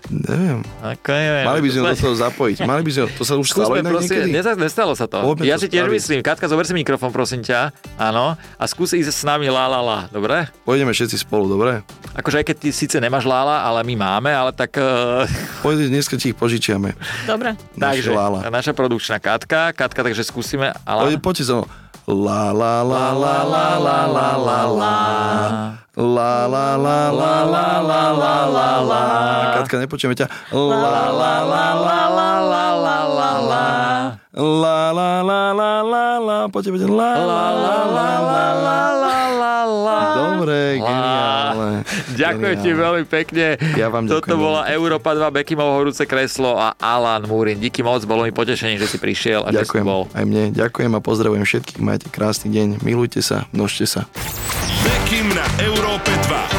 Neviem. 0.07 0.63
Ako 0.79 1.11
neviem. 1.11 1.45
Mali 1.45 1.59
by 1.59 1.69
sme 1.69 1.81
do 1.91 1.97
toho 1.99 2.15
zapojiť. 2.15 2.57
Mali 2.63 2.81
by 2.83 2.91
sme, 2.95 3.03
to 3.11 3.23
sa 3.27 3.35
už 3.35 3.47
stalo 3.51 3.75
inak 3.75 3.91
prosím, 3.91 4.07
niekedy? 4.07 4.29
Neza, 4.31 4.51
nestalo 4.55 4.93
sa 4.95 5.05
to. 5.05 5.19
Poďme 5.19 5.43
ja 5.43 5.59
to 5.59 5.63
si 5.63 5.67
tiež 5.67 5.87
myslím. 5.91 6.19
Katka, 6.23 6.47
zober 6.47 6.63
si 6.63 6.71
mikrofón, 6.71 7.11
prosím 7.11 7.43
ťa. 7.43 7.75
Áno. 7.99 8.39
A 8.39 8.63
skús 8.65 8.95
ísť 8.95 9.11
s 9.11 9.23
nami 9.27 9.51
la 9.51 9.67
la 9.67 9.79
la. 9.83 9.99
Dobre? 10.07 10.47
Pôjdeme 10.63 10.95
všetci 10.95 11.27
spolu, 11.27 11.51
dobre? 11.51 11.83
Akože 12.15 12.39
aj 12.39 12.45
keď 12.47 12.55
ty 12.63 12.69
síce 12.71 12.97
nemáš 13.03 13.27
lála, 13.27 13.67
ale 13.67 13.83
my 13.83 13.95
máme, 13.99 14.31
ale 14.31 14.51
tak... 14.55 14.73
Uh, 14.87 15.25
Pôjde, 15.65 15.89
dneska 15.91 16.15
ti 16.15 16.31
ich 16.31 16.37
požičiame. 16.37 16.93
Dobre. 17.25 17.57
takže, 17.75 18.07
Naše 18.07 18.13
lála. 18.13 18.39
naša 18.47 18.71
produkčná 18.71 19.17
Katka. 19.19 19.75
Katka, 19.75 19.99
takže 20.05 20.23
skúsime. 20.23 20.71
Ale... 20.85 21.11
Poďte, 21.11 21.19
poďte 21.19 21.43
so 21.43 21.55
mnou. 21.61 21.67
La 22.07 22.53
la 22.53 22.83
la 22.87 23.11
la 23.11 23.43
la 23.43 23.67
la 23.83 24.07
la 24.07 24.27
la 24.39 24.59
la 24.79 24.93
La 25.97 26.47
la 26.47 26.77
la 26.79 27.11
la 27.11 27.43
la 27.43 27.81
la 27.83 28.01
la 28.15 28.33
la 28.47 28.69
la 28.79 29.01
Katka, 29.59 29.75
nepočujeme 29.75 30.15
ťa. 30.15 30.27
La 30.55 30.87
la 30.87 31.03
la 31.11 31.33
la 31.43 31.65
la 31.83 31.99
la 32.07 32.31
la 32.79 32.97
la 33.11 33.31
la 33.43 33.63
La 34.39 34.95
la 34.95 35.19
la 35.19 35.51
la 35.51 35.71
la 35.83 36.05
la 36.23 36.47
Poďte, 36.47 36.71
poďte. 36.71 36.87
La 36.87 37.11
la 37.27 37.43
la 37.51 37.75
la 37.91 38.09
la 38.23 38.39
la 38.55 38.79
la 38.95 39.19
la 39.35 39.55
la 39.67 39.99
Dobre, 40.15 40.79
geniálne. 40.79 41.83
Ďakujem 42.17 42.55
ti 42.59 42.71
veľmi 42.73 43.03
pekne. 43.05 43.45
Ja 43.77 43.87
vám 43.87 44.09
Toto 44.09 44.25
ďakujem 44.25 44.39
bola 44.39 44.61
veľmi 44.63 44.69
pekne. 44.69 44.77
Európa 44.77 45.09
2, 45.13 45.37
Bekimovo 45.37 45.71
horúce 45.77 46.03
kreslo 46.03 46.57
a 46.57 46.73
Alan 46.77 47.23
Múrin. 47.29 47.61
Díky 47.61 47.85
moc, 47.85 48.01
bolo 48.03 48.25
mi 48.25 48.33
potešenie, 48.33 48.81
že 48.81 48.89
si 48.89 48.97
prišiel 48.97 49.45
a 49.45 49.53
že 49.53 49.61
si 49.61 49.69
Ďakujem 49.69 49.85
bol. 49.85 50.09
aj 50.11 50.23
mne. 50.25 50.43
Ďakujem 50.51 50.91
a 50.93 50.99
pozdravujem 50.99 51.45
všetkých. 51.45 51.79
Majte 51.79 52.07
krásny 52.09 52.49
deň. 52.49 52.67
Milujte 52.81 53.21
sa, 53.21 53.45
množte 53.53 53.85
sa. 53.85 54.09
Bekim 54.81 55.29
na 55.35 55.45
Európe 55.61 56.09
2. 56.27 56.56